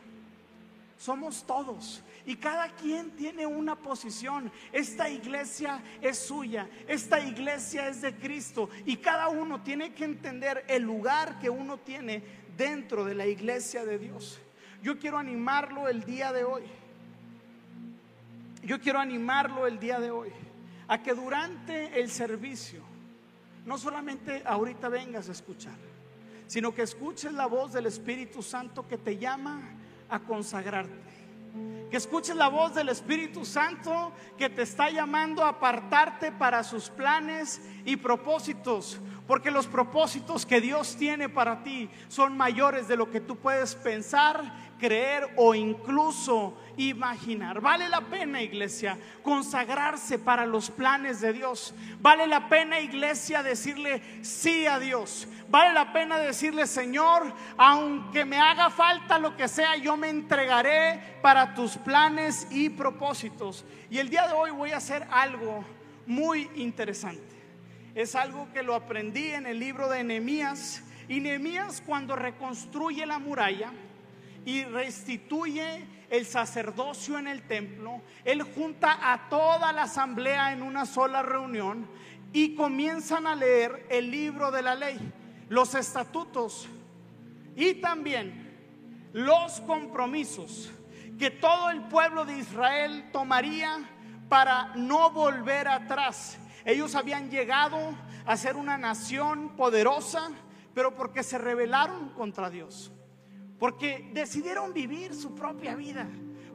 Somos 0.99 1.47
todos. 1.47 2.03
Y 2.25 2.37
cada 2.37 2.69
quien 2.75 3.11
tiene 3.13 3.47
una 3.47 3.77
posición. 3.77 4.51
Esta 4.73 5.09
iglesia 5.09 5.83
es 6.01 6.19
suya. 6.19 6.69
Esta 6.89 7.21
iglesia 7.21 7.89
es 7.89 8.01
de 8.01 8.15
Cristo. 8.15 8.71
Y 8.85 8.97
cada 8.97 9.29
uno 9.29 9.63
tiene 9.63 9.93
que 9.93 10.05
entender 10.05 10.65
el 10.69 10.83
lugar 10.83 11.39
que 11.39 11.51
uno 11.51 11.79
tiene 11.79 12.23
dentro 12.57 13.05
de 13.05 13.15
la 13.15 13.27
iglesia 13.27 13.85
de 13.85 13.99
Dios. 13.99 14.41
Yo 14.83 14.99
quiero 14.99 15.19
animarlo 15.19 15.89
el 15.89 16.05
día 16.05 16.33
de 16.33 16.45
hoy. 16.45 16.63
Yo 18.63 18.81
quiero 18.81 18.99
animarlo 18.99 19.67
el 19.67 19.79
día 19.79 20.01
de 20.01 20.11
hoy. 20.11 20.31
A 20.89 21.03
que 21.03 21.15
durante 21.15 22.01
el 22.01 22.11
servicio, 22.11 22.81
no 23.65 23.77
solamente 23.77 24.43
ahorita 24.47 24.89
vengas 24.89 25.29
a 25.29 25.33
escuchar, 25.33 25.75
sino 26.47 26.75
que 26.75 26.83
escuches 26.83 27.33
la 27.33 27.47
voz 27.47 27.73
del 27.73 27.87
Espíritu 27.87 28.43
Santo 28.43 28.87
que 28.87 28.97
te 28.97 29.19
llama 29.19 29.61
a 30.09 30.21
consagrarte 30.21 31.07
que 31.91 31.97
escuches 31.97 32.35
la 32.35 32.49
voz 32.49 32.75
del 32.75 32.89
Espíritu 32.89 33.45
Santo 33.45 34.13
que 34.37 34.51
te 34.51 34.63
está 34.63 34.91
llamando 34.91 35.45
a 35.45 35.51
apartarte 35.51 36.33
para 36.33 36.65
sus 36.65 36.91
planes 36.91 37.61
y 37.85 37.97
propósitos. 37.97 39.01
Porque 39.27 39.51
los 39.51 39.67
propósitos 39.67 40.47
que 40.47 40.61
Dios 40.61 40.97
tiene 40.97 41.29
para 41.29 41.63
ti 41.63 41.89
son 42.09 42.37
mayores 42.37 42.89
de 42.89 42.97
lo 42.97 43.11
que 43.11 43.21
tú 43.21 43.37
puedes 43.37 43.75
pensar, 43.75 44.66
creer 44.79 45.29
o 45.37 45.55
incluso 45.55 46.57
imaginar. 46.77 47.61
Vale 47.61 47.89
la 47.89 48.01
pena, 48.01 48.43
iglesia, 48.43 48.99
consagrarse 49.23 50.19
para 50.19 50.47
los 50.47 50.71
planes 50.71 51.21
de 51.21 51.33
Dios. 51.33 51.75
Vale 52.01 52.27
la 52.27 52.49
pena, 52.49 52.81
iglesia, 52.81 53.43
decirle 53.43 54.03
sí 54.23 54.67
a 54.67 54.79
Dios. 54.79 55.29
Vale 55.49 55.73
la 55.73 55.93
pena 55.93 56.19
decirle, 56.19 56.67
Señor, 56.67 57.33
aunque 57.57 58.25
me 58.25 58.39
haga 58.39 58.71
falta 58.71 59.19
lo 59.19 59.37
que 59.37 59.49
sea, 59.49 59.77
yo 59.77 59.97
me 59.97 60.09
entregaré 60.09 61.19
para 61.23 61.55
tus 61.55 61.77
planes 61.77 62.47
y 62.51 62.69
propósitos. 62.69 63.65
Y 63.91 63.99
el 63.99 64.11
día 64.11 64.27
de 64.27 64.35
hoy 64.35 64.51
voy 64.51 64.73
a 64.73 64.79
hacer 64.79 65.07
algo 65.11 65.65
muy 66.07 66.51
interesante 66.57 67.37
es 67.97 68.15
algo 68.15 68.53
que 68.53 68.63
lo 68.63 68.75
aprendí 68.75 69.29
en 69.29 69.47
el 69.47 69.59
libro 69.59 69.89
de 69.89 70.05
Nehemías. 70.05 70.83
Y 71.09 71.21
Nehemías 71.21 71.81
cuando 71.81 72.15
reconstruye 72.15 73.07
la 73.07 73.19
muralla 73.19 73.73
y 74.47 74.65
restituye 74.65 75.87
el 76.09 76.25
sacerdocio 76.25 77.19
en 77.19 77.27
el 77.27 77.43
templo, 77.43 78.01
él 78.25 78.43
junta 78.43 79.13
a 79.13 79.29
toda 79.29 79.73
la 79.75 79.83
asamblea 79.83 80.53
en 80.55 80.63
una 80.63 80.87
sola 80.87 81.23
reunión 81.23 81.87
y 82.33 82.55
comienzan 82.55 83.27
a 83.27 83.35
leer 83.35 83.87
el 83.91 84.11
libro 84.11 84.51
de 84.51 84.63
la 84.63 84.75
ley, 84.75 84.99
los 85.51 85.75
estatutos 85.75 86.67
y 87.55 87.75
también 87.75 88.57
los 89.13 89.61
compromisos 89.61 90.73
que 91.19 91.31
todo 91.31 91.69
el 91.69 91.83
pueblo 91.83 92.25
de 92.25 92.39
Israel 92.39 93.11
tomaría 93.13 93.79
para 94.31 94.75
no 94.77 95.11
volver 95.11 95.69
atrás 95.69 96.39
ellos 96.67 96.97
habían 96.97 97.31
llegado 97.31 97.79
a 98.27 98.37
ser 98.37 98.57
una 98.57 98.77
nación 98.77 99.51
poderosa, 99.51 100.31
pero 100.75 100.97
porque 100.97 101.23
se 101.23 101.39
rebelaron 101.39 102.09
contra 102.09 102.51
Dios. 102.51 102.91
Porque 103.59 104.11
decidieron 104.13 104.73
vivir 104.73 105.15
su 105.15 105.35
propia 105.35 105.75
vida. 105.75 106.09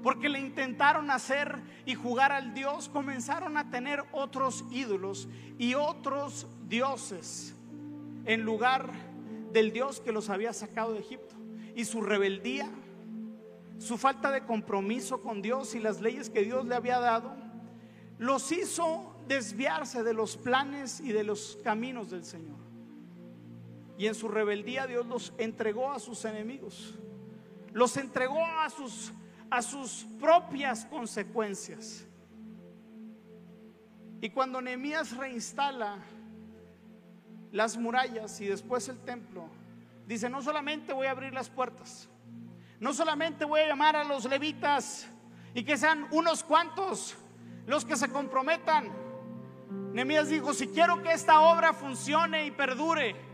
Porque 0.04 0.30
le 0.30 0.40
intentaron 0.40 1.12
hacer 1.12 1.62
y 1.86 1.94
jugar 1.94 2.32
al 2.32 2.54
Dios, 2.54 2.90
comenzaron 2.90 3.58
a 3.58 3.70
tener 3.70 4.04
otros 4.12 4.66
ídolos 4.72 5.28
y 5.60 5.76
otros 5.76 6.48
dioses 6.68 7.56
en 8.26 8.42
lugar 8.42 8.92
del 9.52 9.72
Dios 9.72 10.00
que 10.00 10.12
los 10.12 10.30
había 10.30 10.54
sacado 10.54 10.94
de 10.94 11.00
Egipto. 11.00 11.36
Y 11.76 11.86
su 11.86 12.02
rebeldía, 12.02 12.70
su 13.78 13.98
falta 13.98 14.32
de 14.32 14.46
compromiso 14.46 15.22
con 15.22 15.42
Dios 15.42 15.76
y 15.76 15.80
las 15.80 16.02
leyes 16.02 16.30
que 16.30 16.44
Dios 16.44 16.66
le 16.66 16.76
había 16.76 17.00
dado, 17.00 17.36
los 18.18 18.52
hizo 18.52 19.16
desviarse 19.28 20.04
de 20.04 20.14
los 20.14 20.38
planes 20.38 21.00
y 21.00 21.12
de 21.12 21.24
los 21.24 21.58
caminos 21.64 22.10
del 22.12 22.24
Señor. 22.24 22.70
Y 24.02 24.08
en 24.08 24.16
su 24.16 24.30
rebeldía 24.30 24.88
Dios 24.88 25.06
los 25.06 25.32
entregó 25.38 25.92
a 25.92 26.00
sus 26.00 26.26
enemigos. 26.26 26.96
Los 27.72 27.96
entregó 27.98 28.44
a 28.44 28.68
sus, 28.72 29.14
a 29.48 29.62
sus 29.62 30.08
propias 30.20 30.86
consecuencias. 30.86 32.08
Y 34.20 34.32
cuando 34.32 34.60
Nehemías 34.60 35.16
reinstala 35.16 36.00
las 37.52 37.78
murallas 37.78 38.42
y 38.42 38.48
después 38.48 38.90
el 38.90 38.98
templo, 39.02 39.48
dice, 40.08 40.32
no 40.32 40.42
solamente 40.42 40.94
voy 40.94 41.06
a 41.06 41.12
abrir 41.12 41.32
las 41.32 41.52
puertas, 41.52 42.10
no 42.80 42.96
solamente 42.96 43.46
voy 43.46 43.60
a 43.60 43.68
llamar 43.68 43.96
a 43.96 44.04
los 44.04 44.26
levitas 44.26 45.08
y 45.54 45.64
que 45.64 45.78
sean 45.78 46.08
unos 46.10 46.44
cuantos 46.44 47.16
los 47.68 47.86
que 47.86 47.96
se 47.96 48.10
comprometan, 48.10 48.92
Nehemías 49.94 50.28
dijo, 50.28 50.56
si 50.56 50.70
quiero 50.70 51.04
que 51.04 51.12
esta 51.12 51.42
obra 51.42 51.72
funcione 51.72 52.48
y 52.48 52.52
perdure, 52.52 53.30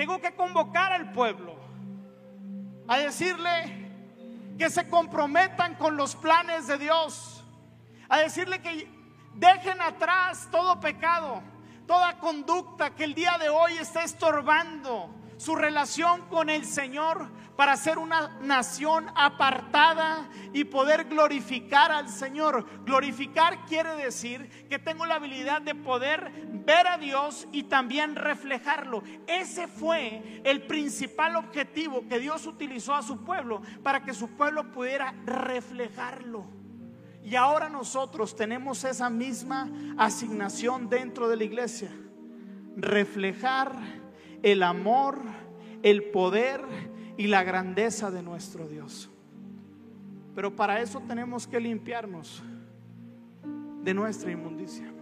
tengo 0.00 0.18
que 0.18 0.32
convocar 0.32 0.94
al 0.94 1.12
pueblo 1.12 1.54
a 2.88 2.96
decirle 2.96 3.90
que 4.56 4.70
se 4.70 4.88
comprometan 4.88 5.74
con 5.74 5.94
los 5.98 6.16
planes 6.16 6.66
de 6.66 6.78
Dios, 6.78 7.44
a 8.08 8.16
decirle 8.16 8.62
que 8.62 8.88
dejen 9.34 9.78
atrás 9.82 10.48
todo 10.50 10.80
pecado, 10.80 11.42
toda 11.90 12.18
conducta 12.18 12.94
que 12.94 13.02
el 13.02 13.14
día 13.14 13.36
de 13.36 13.48
hoy 13.48 13.72
está 13.72 14.04
estorbando 14.04 15.10
su 15.38 15.56
relación 15.56 16.20
con 16.28 16.48
el 16.48 16.64
Señor 16.64 17.28
para 17.56 17.76
ser 17.76 17.98
una 17.98 18.38
nación 18.42 19.06
apartada 19.16 20.28
y 20.52 20.62
poder 20.62 21.06
glorificar 21.06 21.90
al 21.90 22.08
Señor. 22.08 22.64
Glorificar 22.84 23.64
quiere 23.64 23.96
decir 23.96 24.68
que 24.68 24.78
tengo 24.78 25.04
la 25.04 25.16
habilidad 25.16 25.62
de 25.62 25.74
poder 25.74 26.30
ver 26.64 26.86
a 26.86 26.96
Dios 26.96 27.48
y 27.50 27.64
también 27.64 28.14
reflejarlo. 28.14 29.02
Ese 29.26 29.66
fue 29.66 30.42
el 30.44 30.68
principal 30.68 31.34
objetivo 31.34 32.06
que 32.08 32.20
Dios 32.20 32.46
utilizó 32.46 32.94
a 32.94 33.02
su 33.02 33.24
pueblo 33.24 33.62
para 33.82 34.04
que 34.04 34.14
su 34.14 34.28
pueblo 34.36 34.70
pudiera 34.70 35.12
reflejarlo. 35.26 36.59
Y 37.22 37.36
ahora 37.36 37.68
nosotros 37.68 38.34
tenemos 38.34 38.84
esa 38.84 39.10
misma 39.10 39.70
asignación 39.98 40.88
dentro 40.88 41.28
de 41.28 41.36
la 41.36 41.44
iglesia. 41.44 41.90
Reflejar 42.76 43.72
el 44.42 44.62
amor, 44.62 45.20
el 45.82 46.04
poder 46.10 46.62
y 47.16 47.26
la 47.26 47.42
grandeza 47.42 48.10
de 48.10 48.22
nuestro 48.22 48.66
Dios. 48.66 49.10
Pero 50.34 50.56
para 50.56 50.80
eso 50.80 51.00
tenemos 51.00 51.46
que 51.46 51.60
limpiarnos 51.60 52.42
de 53.82 53.94
nuestra 53.94 54.30
inmundicia. 54.30 54.92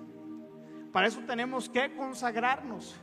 Para 0.92 1.06
eso 1.06 1.20
tenemos 1.26 1.68
que 1.68 1.94
consagrarnos 1.94 2.96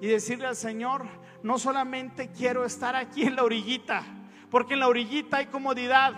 y 0.00 0.06
decirle 0.06 0.46
al 0.46 0.56
Señor, 0.56 1.04
no 1.42 1.58
solamente 1.58 2.30
quiero 2.30 2.64
estar 2.64 2.96
aquí 2.96 3.24
en 3.24 3.36
la 3.36 3.44
orillita, 3.44 4.02
porque 4.50 4.74
en 4.74 4.80
la 4.80 4.88
orillita 4.88 5.38
hay 5.38 5.46
comodidad, 5.46 6.14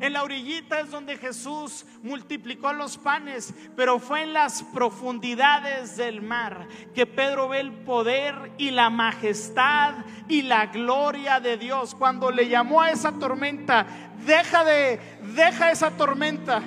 en 0.00 0.12
la 0.12 0.22
orillita 0.22 0.80
es 0.80 0.90
donde 0.90 1.16
Jesús 1.16 1.84
multiplicó 2.02 2.72
los 2.72 2.98
panes, 2.98 3.54
pero 3.76 3.98
fue 3.98 4.22
en 4.22 4.32
las 4.32 4.62
profundidades 4.62 5.96
del 5.96 6.22
mar 6.22 6.68
que 6.94 7.06
Pedro 7.06 7.48
ve 7.48 7.60
el 7.60 7.72
poder 7.72 8.52
y 8.58 8.70
la 8.70 8.90
majestad 8.90 9.94
y 10.28 10.42
la 10.42 10.66
gloria 10.66 11.40
de 11.40 11.56
Dios. 11.56 11.94
Cuando 11.94 12.30
le 12.30 12.48
llamó 12.48 12.82
a 12.82 12.90
esa 12.90 13.12
tormenta, 13.12 13.86
deja 14.26 14.64
de, 14.64 15.00
deja 15.34 15.70
esa 15.70 15.90
tormenta 15.90 16.62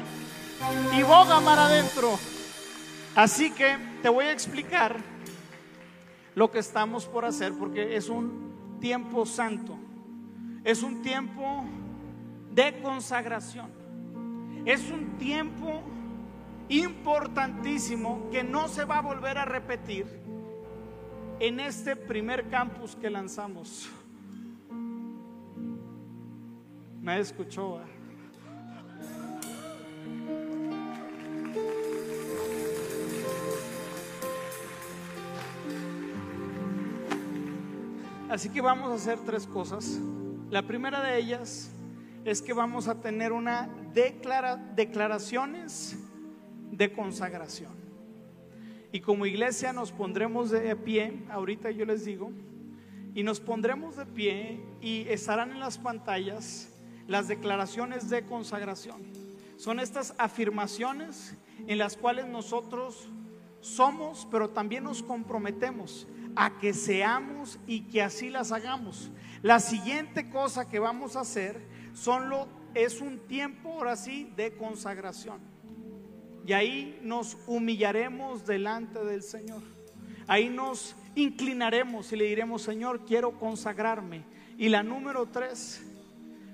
y 0.97 1.03
boga 1.03 1.39
mar 1.39 1.59
adentro. 1.59 2.17
Así 3.15 3.51
que 3.51 3.77
te 4.01 4.09
voy 4.09 4.25
a 4.25 4.31
explicar 4.31 4.97
lo 6.35 6.51
que 6.51 6.59
estamos 6.59 7.05
por 7.05 7.25
hacer 7.25 7.53
porque 7.53 7.95
es 7.95 8.09
un 8.09 8.77
tiempo 8.79 9.25
santo. 9.25 9.77
Es 10.63 10.83
un 10.83 11.01
tiempo 11.01 11.65
de 12.57 12.81
consagración. 12.81 13.69
Es 14.65 14.89
un 14.89 15.19
tiempo 15.19 15.79
importantísimo 16.69 18.29
que 18.31 18.43
no 18.43 18.67
se 18.67 18.83
va 18.83 18.97
a 18.97 19.01
volver 19.01 19.37
a 19.37 19.45
repetir 19.45 20.07
en 21.39 21.59
este 21.59 21.95
primer 21.95 22.49
campus 22.49 22.95
que 22.95 23.11
lanzamos. 23.11 23.87
Me 26.99 27.19
escuchó. 27.19 27.79
Así 38.27 38.49
que 38.49 38.61
vamos 38.61 38.89
a 38.89 38.95
hacer 38.95 39.19
tres 39.19 39.45
cosas. 39.45 39.99
La 40.49 40.63
primera 40.63 41.03
de 41.03 41.19
ellas 41.19 41.71
es 42.27 42.41
que 42.41 42.51
vamos 42.51 42.89
a 42.89 42.95
tener 42.99 43.31
una 43.31 43.69
declara, 43.93 44.57
declaraciones 44.57 45.97
de 46.71 46.91
consagración. 46.91 47.71
Y 48.91 48.99
como 48.99 49.25
iglesia 49.25 49.71
nos 49.71 49.93
pondremos 49.93 50.49
de 50.49 50.75
pie, 50.75 51.23
ahorita 51.29 51.71
yo 51.71 51.85
les 51.85 52.03
digo, 52.03 52.31
y 53.15 53.23
nos 53.23 53.39
pondremos 53.39 53.95
de 53.95 54.05
pie 54.05 54.59
y 54.81 55.05
estarán 55.07 55.51
en 55.51 55.61
las 55.61 55.77
pantallas 55.77 56.67
las 57.07 57.29
declaraciones 57.29 58.09
de 58.09 58.25
consagración. 58.25 59.03
Son 59.55 59.79
estas 59.79 60.13
afirmaciones 60.17 61.33
en 61.65 61.77
las 61.77 61.95
cuales 61.95 62.27
nosotros 62.27 63.07
somos, 63.61 64.27
pero 64.29 64.49
también 64.49 64.83
nos 64.83 65.01
comprometemos 65.01 66.07
a 66.35 66.57
que 66.59 66.73
seamos 66.73 67.57
y 67.67 67.83
que 67.83 68.01
así 68.01 68.29
las 68.29 68.51
hagamos. 68.51 69.11
La 69.43 69.61
siguiente 69.61 70.29
cosa 70.29 70.67
que 70.67 70.79
vamos 70.79 71.15
a 71.15 71.21
hacer 71.21 71.76
Solo 71.97 72.47
es 72.75 73.01
un 73.01 73.17
tiempo, 73.17 73.73
ahora 73.73 73.95
sí, 73.95 74.31
de 74.35 74.55
consagración. 74.55 75.39
Y 76.45 76.53
ahí 76.53 76.99
nos 77.01 77.37
humillaremos 77.47 78.45
delante 78.45 79.03
del 79.03 79.23
Señor. 79.23 79.63
Ahí 80.27 80.47
nos 80.47 80.95
inclinaremos 81.15 82.13
y 82.13 82.17
le 82.17 82.25
diremos, 82.25 82.61
Señor, 82.61 83.03
quiero 83.03 83.39
consagrarme. 83.39 84.23
Y 84.59 84.69
la 84.69 84.83
número 84.83 85.25
tres, 85.25 85.83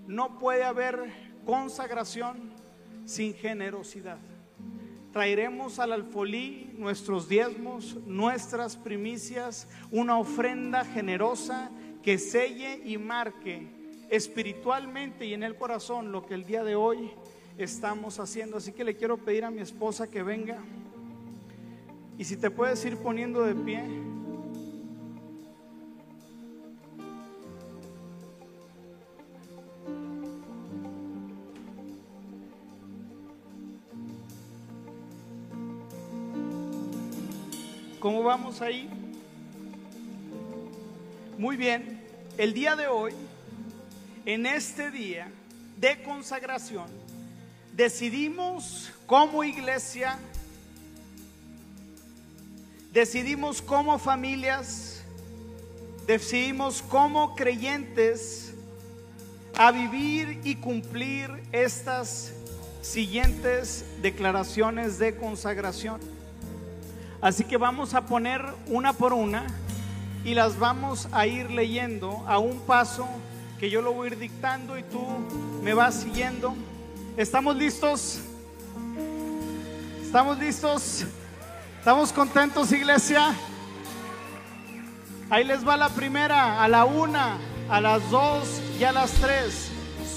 no 0.08 0.40
puede 0.40 0.64
haber 0.64 1.12
consagración 1.46 2.54
sin 3.04 3.34
generosidad. 3.34 4.20
Traeremos 5.12 5.78
al 5.78 5.92
alfolí 5.92 6.74
nuestros 6.78 7.28
diezmos, 7.28 7.98
nuestras 8.08 8.78
primicias, 8.78 9.68
una 9.92 10.18
ofrenda 10.18 10.86
generosa 10.86 11.70
que 12.02 12.18
selle 12.18 12.82
y 12.86 12.98
marque 12.98 13.83
espiritualmente 14.16 15.26
y 15.26 15.34
en 15.34 15.42
el 15.42 15.56
corazón 15.56 16.12
lo 16.12 16.24
que 16.24 16.36
el 16.36 16.46
día 16.46 16.64
de 16.64 16.76
hoy 16.76 17.10
estamos 17.58 18.20
haciendo. 18.20 18.58
Así 18.58 18.72
que 18.72 18.84
le 18.84 18.96
quiero 18.96 19.18
pedir 19.18 19.44
a 19.44 19.50
mi 19.50 19.60
esposa 19.60 20.08
que 20.08 20.22
venga. 20.22 20.60
Y 22.20 22.24
si 22.24 22.38
te 22.38 22.52
puedes 22.52 22.86
ir 22.86 22.98
poniendo 22.98 23.42
de 23.42 23.56
pie. 23.56 23.84
¿Cómo 38.00 38.22
vamos 38.22 38.62
ahí? 38.62 38.88
Muy 41.40 41.58
bien, 41.58 42.00
el 42.38 42.54
día 42.54 42.76
de 42.76 42.86
hoy, 42.88 43.14
en 44.26 44.46
este 44.46 44.90
día 44.92 45.28
de 45.78 46.02
consagración, 46.04 46.88
decidimos 47.76 48.92
como 49.06 49.44
iglesia, 49.44 50.18
decidimos 52.92 53.62
como 53.62 54.00
familias, 54.00 55.04
decidimos 56.08 56.82
como 56.82 57.36
creyentes 57.36 58.54
a 59.56 59.72
vivir 59.72 60.40
y 60.44 60.56
cumplir 60.56 61.30
estas 61.52 62.32
siguientes 62.82 63.86
declaraciones 64.02 65.00
de 65.00 65.16
consagración. 65.16 66.00
Así 67.22 67.44
que 67.44 67.58
vamos 67.58 67.94
a 67.94 68.06
poner 68.06 68.44
una 68.68 68.94
por 68.94 69.14
una 69.14 69.48
y 70.26 70.34
las 70.34 70.58
vamos 70.58 71.08
a 71.12 71.28
ir 71.28 71.52
leyendo 71.52 72.24
a 72.28 72.38
un 72.38 72.60
paso 72.62 73.08
que 73.60 73.70
yo 73.70 73.82
lo 73.82 73.94
voy 73.94 74.08
a 74.08 74.12
ir 74.12 74.20
dictando 74.20 74.78
y 74.78 74.84
tú 74.84 75.02
me 75.62 75.74
vas 75.74 75.96
siguiendo. 76.02 76.56
¿Estamos 77.18 77.56
listos? 77.56 78.20
¿Estamos 80.02 80.38
listos? 80.38 81.06
¿Estamos 81.80 82.12
contentos, 82.12 82.72
iglesia? 82.72 83.34
Ahí 85.30 85.44
les 85.44 85.68
va 85.68 85.78
la 85.78 85.90
primera, 85.90 86.62
a 86.62 86.68
la 86.68 86.86
una, 86.86 87.38
a 87.70 87.82
las 87.82 88.10
dos 88.10 88.62
y 88.80 88.84
a 88.84 88.92
las 88.92 89.12
tres. 89.14 89.70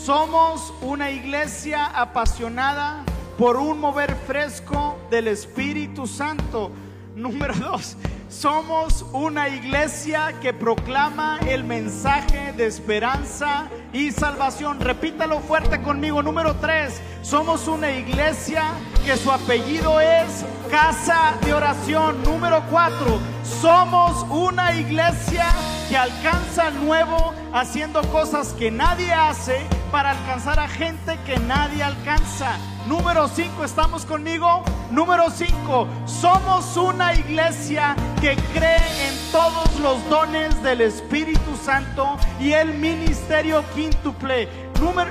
Somos 0.05 0.73
una 0.83 1.11
iglesia 1.11 1.87
apasionada 1.87 3.05
por 3.39 3.57
un 3.57 3.81
mover 3.81 4.15
fresco 4.27 4.99
del 5.11 5.29
Espíritu 5.29 6.07
Santo 6.07 6.73
Número 7.17 7.55
dos, 7.55 7.97
somos 8.29 9.05
una 9.13 9.49
iglesia 9.49 10.35
que 10.41 10.53
proclama 10.53 11.39
el 11.47 11.65
mensaje 11.65 12.53
de 12.53 12.67
esperanza 12.67 13.69
y 13.93 14.11
salvación. 14.11 14.81
Repítalo 14.81 15.41
fuerte 15.41 15.81
conmigo. 15.81 16.23
Número 16.23 16.57
tres, 16.57 17.01
somos 17.23 17.69
una 17.69 17.93
iglesia 17.93 18.65
que 19.05 19.17
su 19.17 19.31
apellido 19.31 20.01
es 20.01 20.45
Casa 20.71 21.35
de 21.45 21.55
Oración. 21.55 22.23
Número 22.25 22.63
cuatro, 22.71 23.19
somos 23.61 24.25
una 24.31 24.75
iglesia 24.75 25.47
que 25.89 25.97
alcanza 25.97 26.67
al 26.67 26.85
nuevo 26.85 27.33
haciendo 27.53 28.03
cosas 28.11 28.53
que 28.55 28.71
nadie 28.71 29.13
hace 29.13 29.61
para 29.91 30.11
alcanzar 30.11 30.59
a 30.61 30.69
gente 30.69 31.19
que 31.25 31.39
nadie 31.39 31.83
alcanza. 31.83 32.57
Número 32.87 33.29
5, 33.29 33.65
¿estamos 33.65 34.05
conmigo? 34.05 34.63
Número 34.91 35.31
5, 35.31 35.89
somos 36.07 36.77
una 36.77 37.15
iglesia 37.15 37.97
que 38.21 38.37
cree 38.55 39.09
en 39.09 39.33
todos 39.33 39.81
los 39.81 40.09
dones 40.09 40.63
del 40.63 40.81
Espíritu 40.81 41.57
Santo 41.57 42.17
y 42.41 42.53
el 42.53 42.75
ministerio 42.75 43.65
quíntuple. 43.75 44.49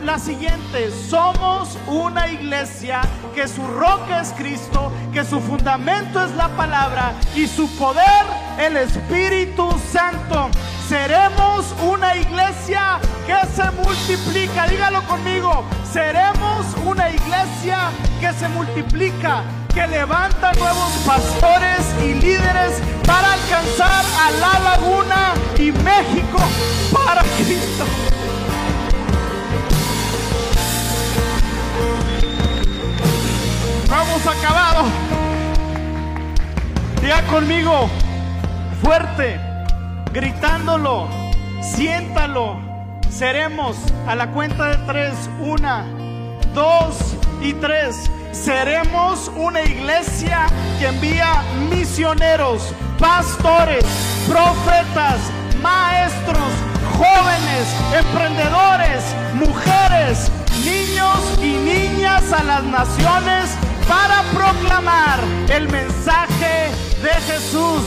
La 0.04 0.19
siguiente, 0.19 0.91
somos 1.10 1.78
una 1.88 2.28
iglesia 2.28 3.01
que 3.34 3.47
su 3.47 3.65
roca 3.65 4.21
es 4.21 4.32
Cristo, 4.34 4.91
que 5.12 5.23
su 5.23 5.39
fundamento 5.39 6.23
es 6.23 6.32
la 6.36 6.49
palabra 6.49 7.13
y 7.36 7.47
su 7.47 7.67
poder 7.75 8.25
el 8.60 8.78
Espíritu 8.78 9.67
Santo. 9.91 10.49
Seremos 10.88 11.73
una 11.84 12.15
iglesia 12.15 12.99
que 13.25 13.36
se 13.56 13.71
multiplica. 13.71 14.67
Dígalo 14.67 15.01
conmigo. 15.08 15.65
Seremos 15.91 16.67
una 16.86 17.10
iglesia 17.10 17.89
que 18.21 18.32
se 18.34 18.47
multiplica, 18.49 19.43
que 19.73 19.88
levanta 19.88 20.51
nuevos 20.54 20.91
pastores 21.08 21.80
y 22.04 22.13
líderes 22.13 22.80
para 23.08 23.34
alcanzar 23.34 24.06
a 24.21 24.32
la 24.32 24.60
laguna 24.60 25.34
y 25.58 25.71
México 25.71 26.38
para 26.93 27.23
Cristo. 27.38 27.86
Vamos 34.25 34.43
acabado. 34.43 34.85
Diga 36.99 37.21
conmigo, 37.27 37.88
fuerte 38.81 39.39
gritándolo, 40.11 41.07
siéntalo. 41.61 42.59
Seremos 43.07 43.77
a 44.07 44.15
la 44.15 44.31
cuenta 44.31 44.69
de 44.69 44.77
tres, 44.91 45.13
una, 45.39 45.85
dos 46.55 47.15
y 47.39 47.53
tres. 47.53 48.09
Seremos 48.31 49.31
una 49.35 49.61
iglesia 49.61 50.47
que 50.79 50.88
envía 50.88 51.43
misioneros, 51.69 52.73
pastores, 52.97 53.85
profetas, 54.27 55.19
maestros, 55.61 56.49
jóvenes, 56.97 57.75
emprendedores, 57.95 59.03
mujeres, 59.35 60.31
niños 60.63 61.38
y 61.43 61.57
niñas 61.57 62.33
a 62.33 62.43
las 62.43 62.63
naciones 62.63 63.55
para 63.88 64.24
proclamar 64.34 65.19
el 65.50 65.69
mensaje 65.69 66.71
de 67.02 67.13
Jesús. 67.32 67.82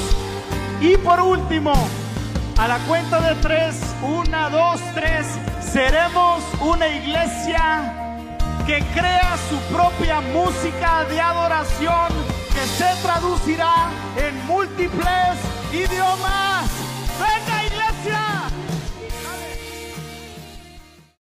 Y 0.81 0.97
por 0.99 1.21
último, 1.21 1.73
a 2.57 2.69
la 2.69 2.79
cuenta 2.81 3.21
de 3.21 3.35
tres, 3.37 3.81
una, 4.03 4.49
dos, 4.49 4.81
tres, 4.95 5.27
seremos 5.61 6.43
una 6.61 6.89
iglesia 6.89 8.15
que 8.67 8.81
crea 8.95 9.37
su 9.49 9.57
propia 9.75 10.21
música 10.21 11.05
de 11.05 11.21
adoración 11.21 12.09
que 12.53 12.67
se 12.67 13.03
traducirá 13.03 13.91
en 14.17 14.47
múltiples 14.47 15.37
idiomas. 15.73 16.69